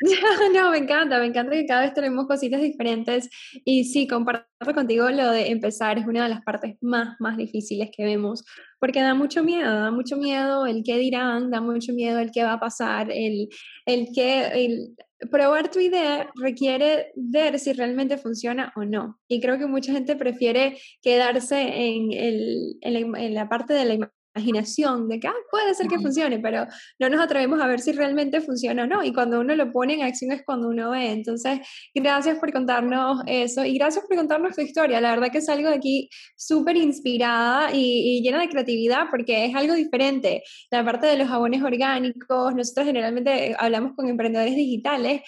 no, 0.54 0.70
me 0.70 0.78
encanta, 0.78 1.18
me 1.18 1.26
encanta 1.26 1.52
que 1.52 1.66
cada 1.66 1.82
vez 1.82 1.94
tenemos 1.94 2.26
cositas 2.26 2.60
diferentes 2.60 3.30
y 3.64 3.84
sí, 3.84 4.06
comparto 4.06 4.46
contigo 4.74 5.08
lo 5.10 5.30
de 5.30 5.48
empezar 5.48 5.98
es 5.98 6.06
una 6.06 6.24
de 6.24 6.28
las 6.28 6.42
partes 6.42 6.76
más, 6.82 7.16
más 7.18 7.36
difíciles 7.36 7.90
que 7.96 8.04
vemos, 8.04 8.44
porque 8.78 9.00
da 9.00 9.14
mucho 9.14 9.42
miedo, 9.42 9.72
da 9.72 9.90
mucho 9.90 10.16
miedo 10.16 10.66
el 10.66 10.82
qué 10.84 10.98
dirán, 10.98 11.50
da 11.50 11.60
mucho 11.60 11.92
miedo 11.94 12.18
el 12.18 12.30
qué 12.30 12.42
va 12.44 12.54
a 12.54 12.60
pasar, 12.60 13.10
el, 13.10 13.48
el 13.86 14.08
que, 14.14 14.64
el, 14.64 14.96
probar 15.30 15.70
tu 15.70 15.80
idea 15.80 16.30
requiere 16.34 17.12
ver 17.16 17.58
si 17.58 17.72
realmente 17.72 18.18
funciona 18.18 18.72
o 18.76 18.84
no. 18.84 19.18
Y 19.28 19.40
creo 19.40 19.58
que 19.58 19.66
mucha 19.66 19.92
gente 19.92 20.16
prefiere 20.16 20.78
quedarse 21.02 21.58
en, 21.58 22.12
el, 22.12 22.76
en, 22.82 22.92
la, 22.92 23.20
en 23.20 23.34
la 23.34 23.48
parte 23.48 23.72
de 23.72 23.84
la 23.86 24.10
imaginación 24.36 25.08
de 25.08 25.18
que 25.18 25.28
ah, 25.28 25.34
puede 25.50 25.74
ser 25.74 25.88
que 25.88 25.98
funcione, 25.98 26.38
pero 26.38 26.66
no 26.98 27.08
nos 27.08 27.20
atrevemos 27.20 27.60
a 27.60 27.66
ver 27.66 27.80
si 27.80 27.92
realmente 27.92 28.40
funciona 28.40 28.84
o 28.84 28.86
no. 28.86 29.02
Y 29.02 29.12
cuando 29.12 29.40
uno 29.40 29.54
lo 29.54 29.72
pone 29.72 29.94
en 29.94 30.02
acción 30.02 30.32
es 30.32 30.42
cuando 30.44 30.68
uno 30.68 30.90
ve. 30.90 31.10
Entonces, 31.10 31.60
gracias 31.94 32.38
por 32.38 32.52
contarnos 32.52 33.22
eso 33.26 33.64
y 33.64 33.78
gracias 33.78 34.04
por 34.06 34.16
contarnos 34.16 34.54
tu 34.54 34.62
historia. 34.62 35.00
La 35.00 35.10
verdad 35.10 35.30
que 35.30 35.38
es 35.38 35.48
algo 35.48 35.68
de 35.68 35.76
aquí 35.76 36.08
súper 36.36 36.76
inspirada 36.76 37.72
y, 37.72 38.18
y, 38.18 38.22
llena 38.22 38.40
de 38.40 38.48
creatividad 38.48 39.06
porque 39.10 39.46
es 39.46 39.54
algo 39.54 39.74
diferente. 39.74 40.42
La 40.70 40.84
parte 40.84 41.06
de 41.06 41.16
los 41.16 41.28
jabones 41.28 41.62
orgánicos, 41.62 42.54
nosotros 42.54 42.86
generalmente 42.86 43.56
hablamos 43.58 43.92
con 43.94 44.08
emprendedores 44.08 44.54
digitales 44.54 45.22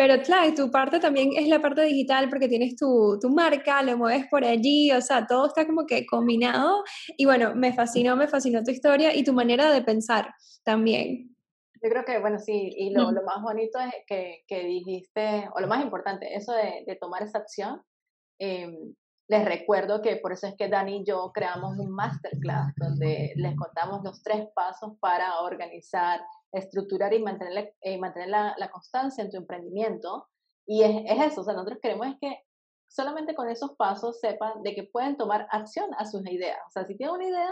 pero 0.00 0.22
claro, 0.22 0.54
tu 0.54 0.70
parte 0.70 0.98
también 0.98 1.32
es 1.36 1.46
la 1.46 1.60
parte 1.60 1.82
digital 1.82 2.30
porque 2.30 2.48
tienes 2.48 2.74
tu, 2.74 3.18
tu, 3.20 3.28
marca, 3.28 3.82
lo 3.82 3.98
mueves 3.98 4.24
por 4.30 4.42
allí, 4.46 4.90
o 4.92 5.00
sea, 5.02 5.26
todo 5.26 5.48
está 5.48 5.66
como 5.66 5.84
que 5.84 6.06
combinado. 6.06 6.84
Y 7.18 7.26
bueno, 7.26 7.54
me 7.54 7.74
fascinó, 7.74 8.16
me 8.16 8.26
fascinó 8.26 8.64
tu 8.64 8.70
historia 8.70 9.14
y 9.14 9.24
tu 9.24 9.34
manera 9.34 9.70
de 9.70 9.82
pensar 9.82 10.32
también. 10.64 11.36
Yo 11.82 11.90
creo 11.90 12.02
que, 12.06 12.18
bueno, 12.18 12.38
sí, 12.38 12.72
y 12.78 12.94
lo, 12.94 13.12
lo 13.12 13.22
más 13.24 13.42
bonito 13.42 13.78
es 13.78 13.92
que, 14.06 14.42
que, 14.48 14.64
dijiste, 14.64 15.46
o 15.54 15.60
lo 15.60 15.66
más 15.66 15.84
importante, 15.84 16.34
eso 16.34 16.54
de, 16.54 16.82
de 16.86 16.96
tomar 16.96 17.22
esa 17.22 17.36
acción. 17.36 17.82
Eh, 18.38 18.74
les 19.28 19.44
recuerdo 19.44 20.00
que 20.00 20.16
por 20.16 20.32
eso 20.32 20.46
es 20.46 20.54
que 20.56 20.68
Dani 20.68 21.02
y 21.02 21.04
yo 21.04 21.30
creamos 21.34 21.78
un 21.78 21.90
masterclass 21.90 22.72
donde 22.76 23.34
les 23.36 23.54
contamos 23.54 24.02
los 24.02 24.22
tres 24.22 24.48
pasos 24.54 24.94
para 24.98 25.40
organizar 25.40 26.22
estructurar 26.52 27.12
y 27.14 27.22
mantener, 27.22 27.74
eh, 27.80 27.98
mantener 27.98 28.28
la, 28.28 28.54
la, 28.58 28.70
constancia 28.70 29.22
en 29.24 29.30
tu 29.30 29.36
emprendimiento. 29.36 30.28
Y 30.66 30.82
es, 30.82 31.04
es, 31.06 31.32
eso, 31.32 31.40
o 31.42 31.44
sea, 31.44 31.54
nosotros 31.54 31.78
queremos 31.82 32.06
es 32.08 32.16
que 32.20 32.42
solamente 32.88 33.34
con 33.34 33.48
esos 33.48 33.76
pasos 33.76 34.20
sepan 34.20 34.62
de 34.62 34.74
que 34.74 34.84
pueden 34.84 35.16
tomar 35.16 35.46
acción 35.50 35.90
a 35.96 36.06
sus 36.06 36.26
ideas. 36.26 36.58
O 36.68 36.70
sea, 36.70 36.84
si 36.86 36.96
tienen 36.96 37.14
una 37.14 37.26
idea, 37.26 37.50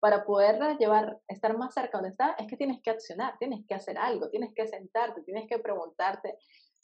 para 0.00 0.24
poderla 0.24 0.76
llevar, 0.78 1.20
estar 1.26 1.56
más 1.56 1.74
cerca 1.74 1.98
donde 1.98 2.10
está, 2.10 2.32
es 2.38 2.46
que 2.46 2.56
tienes 2.56 2.80
que 2.82 2.90
accionar, 2.90 3.36
tienes 3.38 3.66
que 3.66 3.74
hacer 3.74 3.98
algo, 3.98 4.30
tienes 4.30 4.54
que 4.54 4.66
sentarte, 4.66 5.22
tienes 5.22 5.48
que 5.48 5.58
preguntarte 5.58 6.38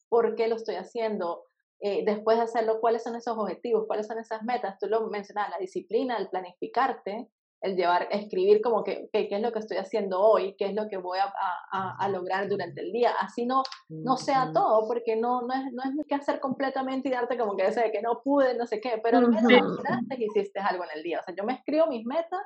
por 0.09 0.35
qué 0.35 0.49
lo 0.49 0.57
estoy 0.57 0.77
haciendo, 0.77 1.45
eh, 1.81 2.05
después 2.05 2.39
de 2.39 2.45
hacerlo, 2.45 2.81
cuáles 2.81 3.03
son 3.03 3.15
esos 3.15 3.37
objetivos, 3.37 3.87
cuáles 3.87 4.07
son 4.07 4.19
esas 4.19 4.43
metas. 4.43 4.79
Tú 4.79 4.87
lo 4.87 5.07
mencionabas, 5.09 5.51
la 5.51 5.59
disciplina, 5.59 6.17
el 6.17 6.29
planificarte, 6.29 7.29
el 7.65 7.77
llevar, 7.77 8.09
escribir 8.11 8.61
como 8.61 8.85
que, 8.85 9.09
qué 9.11 9.27
es 9.31 9.41
lo 9.41 9.51
que 9.51 9.59
estoy 9.59 9.79
haciendo 9.79 10.21
hoy, 10.21 10.55
qué 10.59 10.67
es 10.67 10.75
lo 10.75 10.87
que 10.87 10.99
voy 10.99 11.19
a, 11.19 11.33
a, 11.99 12.09
lograr 12.11 12.47
durante 12.47 12.83
el 12.83 12.93
día. 12.93 13.13
Así 13.19 13.47
no, 13.47 13.63
no 13.89 14.19
sea 14.19 14.53
todo, 14.53 14.87
porque 14.87 15.17
no, 15.17 15.41
no, 15.43 15.55
es, 15.55 15.73
no 15.73 15.83
es 15.83 16.07
que 16.07 16.15
hacer 16.15 16.41
completamente 16.41 17.09
y 17.09 17.13
darte 17.13 17.39
como 17.39 17.57
que 17.57 17.65
ese 17.65 17.91
que 17.91 18.03
no 18.03 18.21
pude, 18.23 18.55
no 18.55 18.67
sé 18.67 18.83
qué, 18.83 19.01
pero 19.03 19.17
al 19.17 19.31
menos 19.31 19.79
hiciste 20.19 20.61
algo 20.61 20.85
en 20.85 20.91
el 20.95 21.03
día. 21.03 21.21
O 21.21 21.23
sea, 21.23 21.35
yo 21.35 21.43
me 21.45 21.55
escribo 21.55 21.87
mis 21.87 22.05
metas 22.05 22.43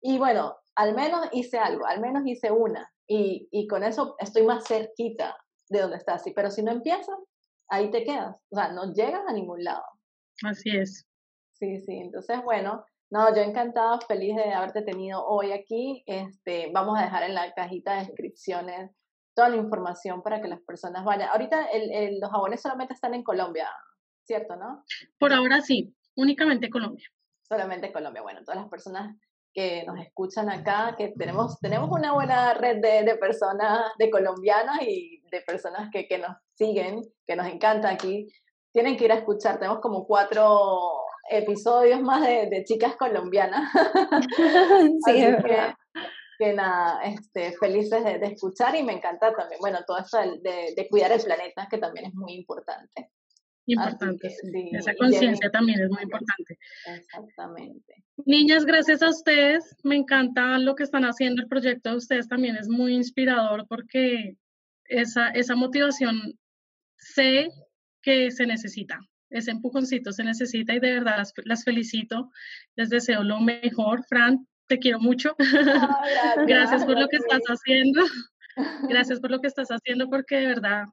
y 0.00 0.18
bueno, 0.18 0.56
al 0.76 0.94
menos 0.94 1.26
hice 1.32 1.58
algo, 1.58 1.84
al 1.84 2.00
menos 2.00 2.22
hice 2.24 2.52
una. 2.52 2.88
Y, 3.08 3.48
y 3.50 3.66
con 3.66 3.82
eso 3.82 4.14
estoy 4.20 4.44
más 4.44 4.68
cerquita 4.68 5.36
de 5.68 5.80
donde 5.80 5.96
estás. 5.96 6.22
Pero 6.32 6.52
si 6.52 6.62
no 6.62 6.70
empiezas, 6.70 7.18
ahí 7.68 7.90
te 7.90 8.04
quedas. 8.04 8.36
O 8.52 8.56
sea, 8.56 8.70
no 8.70 8.92
llegas 8.92 9.22
a 9.26 9.32
ningún 9.32 9.64
lado. 9.64 9.82
Así 10.44 10.70
es. 10.76 11.08
Sí, 11.54 11.80
sí. 11.80 11.96
Entonces, 11.96 12.40
bueno, 12.44 12.84
no, 13.10 13.34
yo 13.34 13.42
encantada, 13.42 13.98
feliz 14.06 14.36
de 14.36 14.52
haberte 14.52 14.82
tenido 14.82 15.24
hoy 15.26 15.52
aquí. 15.52 16.02
Este, 16.06 16.70
vamos 16.72 16.98
a 16.98 17.02
dejar 17.02 17.22
en 17.22 17.34
la 17.34 17.52
cajita 17.54 17.94
de 17.94 18.06
descripciones 18.06 18.90
toda 19.34 19.48
la 19.48 19.56
información 19.56 20.22
para 20.22 20.42
que 20.42 20.48
las 20.48 20.60
personas 20.60 21.04
vayan. 21.04 21.30
Ahorita 21.30 21.66
el, 21.66 22.20
los 22.20 22.30
jabones 22.30 22.60
solamente 22.60 22.92
están 22.92 23.14
en 23.14 23.22
Colombia, 23.22 23.70
¿cierto, 24.24 24.56
no? 24.56 24.84
Por 25.18 25.32
ahora 25.32 25.60
sí, 25.62 25.94
únicamente 26.16 26.68
Colombia. 26.68 27.08
Solamente 27.48 27.92
Colombia. 27.92 28.20
Bueno, 28.20 28.40
todas 28.44 28.60
las 28.60 28.68
personas 28.68 29.16
que 29.54 29.84
nos 29.86 29.98
escuchan 30.00 30.50
acá, 30.50 30.94
que 30.98 31.14
tenemos, 31.16 31.58
tenemos 31.60 31.88
una 31.90 32.12
buena 32.12 32.52
red 32.54 32.82
de, 32.82 33.04
de 33.04 33.16
personas, 33.16 33.90
de 33.98 34.10
colombianas 34.10 34.82
y 34.82 35.22
de 35.30 35.40
personas 35.40 35.88
que, 35.90 36.06
que 36.06 36.18
nos 36.18 36.36
siguen, 36.54 37.00
que 37.26 37.36
nos 37.36 37.46
encanta 37.46 37.88
aquí. 37.88 38.26
Tienen 38.72 38.98
que 38.98 39.06
ir 39.06 39.12
a 39.12 39.16
escuchar, 39.16 39.58
tenemos 39.58 39.80
como 39.80 40.06
cuatro 40.06 41.07
episodios 41.30 42.00
más 42.00 42.26
de, 42.26 42.64
chicas 42.64 42.96
colombianas. 42.96 43.70
sí, 45.06 45.24
Que, 46.38 46.52
nada, 46.52 47.00
este, 47.02 47.52
felices 47.58 48.04
de, 48.04 48.20
escuchar 48.26 48.76
y 48.76 48.84
me 48.84 48.92
encanta 48.92 49.32
también, 49.32 49.60
bueno, 49.60 49.78
todo 49.86 49.98
esto 49.98 50.18
de, 50.18 50.86
cuidar 50.88 51.12
el 51.12 51.20
planeta, 51.20 51.66
que 51.70 51.78
también 51.78 52.06
es 52.06 52.14
muy 52.14 52.34
importante. 52.34 53.10
Importante, 53.66 54.30
sí. 54.30 54.70
Esa 54.72 54.94
conciencia 54.94 55.50
también 55.50 55.80
es 55.80 55.90
muy 55.90 56.02
importante. 56.02 56.58
Exactamente. 56.86 58.04
Niñas, 58.24 58.64
gracias 58.64 59.02
a 59.02 59.10
ustedes. 59.10 59.76
Me 59.82 59.96
encanta 59.96 60.56
lo 60.58 60.74
que 60.74 60.84
están 60.84 61.04
haciendo. 61.04 61.42
El 61.42 61.48
proyecto 61.48 61.90
de 61.90 61.96
ustedes 61.96 62.28
también 62.28 62.56
es 62.56 62.68
muy 62.68 62.94
inspirador 62.94 63.66
porque 63.68 64.36
esa, 64.84 65.28
esa 65.30 65.54
motivación 65.54 66.38
sé 66.96 67.48
que 68.00 68.30
se 68.30 68.46
necesita 68.46 69.00
ese 69.30 69.50
empujoncito 69.50 70.12
se 70.12 70.24
necesita 70.24 70.74
y 70.74 70.80
de 70.80 70.94
verdad 70.94 71.24
las, 71.44 71.64
felicito. 71.64 72.30
Les 72.76 72.88
deseo 72.88 73.22
lo 73.22 73.40
mejor. 73.40 74.04
Fran, 74.08 74.46
te 74.66 74.78
quiero 74.78 75.00
mucho. 75.00 75.36
gracias, 76.46 76.84
por 76.84 76.98
lo 76.98 77.08
que 77.08 77.16
estás 77.16 77.42
haciendo. 77.46 78.02
Gracias 78.88 79.20
por 79.20 79.30
lo 79.30 79.40
que 79.40 79.46
estás 79.46 79.68
haciendo 79.68 80.10
porque 80.10 80.34
de 80.34 80.46
verdad 80.48 80.86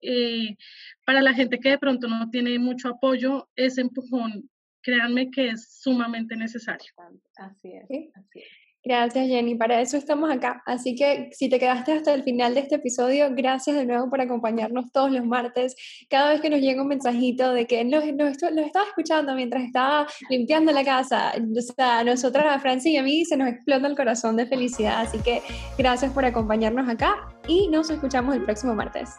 eh, 0.00 0.56
para 1.04 1.20
la 1.20 1.34
gente 1.34 1.60
que 1.60 1.70
de 1.70 1.78
pronto 1.78 2.08
no 2.08 2.30
tiene 2.30 2.58
mucho 2.58 2.88
apoyo, 2.88 3.50
ese 3.54 3.82
empujón, 3.82 4.48
créanme 4.82 5.30
que 5.30 5.48
es 5.48 5.80
sumamente 5.80 6.36
necesario. 6.36 6.90
Así 7.36 7.72
es, 7.72 7.84
así 8.14 8.40
es. 8.40 8.65
Gracias 8.86 9.26
Jenny, 9.26 9.56
para 9.56 9.80
eso 9.80 9.96
estamos 9.96 10.30
acá. 10.30 10.62
Así 10.64 10.94
que 10.94 11.30
si 11.32 11.48
te 11.48 11.58
quedaste 11.58 11.90
hasta 11.92 12.14
el 12.14 12.22
final 12.22 12.54
de 12.54 12.60
este 12.60 12.76
episodio, 12.76 13.26
gracias 13.34 13.74
de 13.74 13.84
nuevo 13.84 14.08
por 14.08 14.20
acompañarnos 14.20 14.92
todos 14.92 15.10
los 15.10 15.26
martes. 15.26 15.74
Cada 16.08 16.30
vez 16.30 16.40
que 16.40 16.50
nos 16.50 16.60
llega 16.60 16.82
un 16.82 16.86
mensajito 16.86 17.52
de 17.52 17.66
que 17.66 17.84
nos, 17.84 18.04
estaba 18.04 18.86
escuchando 18.86 19.34
mientras 19.34 19.64
estaba 19.64 20.06
limpiando 20.30 20.70
la 20.70 20.84
casa, 20.84 21.32
o 21.34 21.60
sea, 21.74 21.98
a 21.98 22.04
nosotras, 22.04 22.46
a 22.46 22.60
Francis 22.60 22.92
y 22.92 22.96
a 22.96 23.02
mí, 23.02 23.24
se 23.24 23.36
nos 23.36 23.48
explota 23.48 23.88
el 23.88 23.96
corazón 23.96 24.36
de 24.36 24.46
felicidad. 24.46 25.00
Así 25.00 25.18
que 25.18 25.42
gracias 25.76 26.12
por 26.12 26.24
acompañarnos 26.24 26.88
acá 26.88 27.16
y 27.48 27.66
nos 27.66 27.90
escuchamos 27.90 28.36
el 28.36 28.44
próximo 28.44 28.76
martes. 28.76 29.10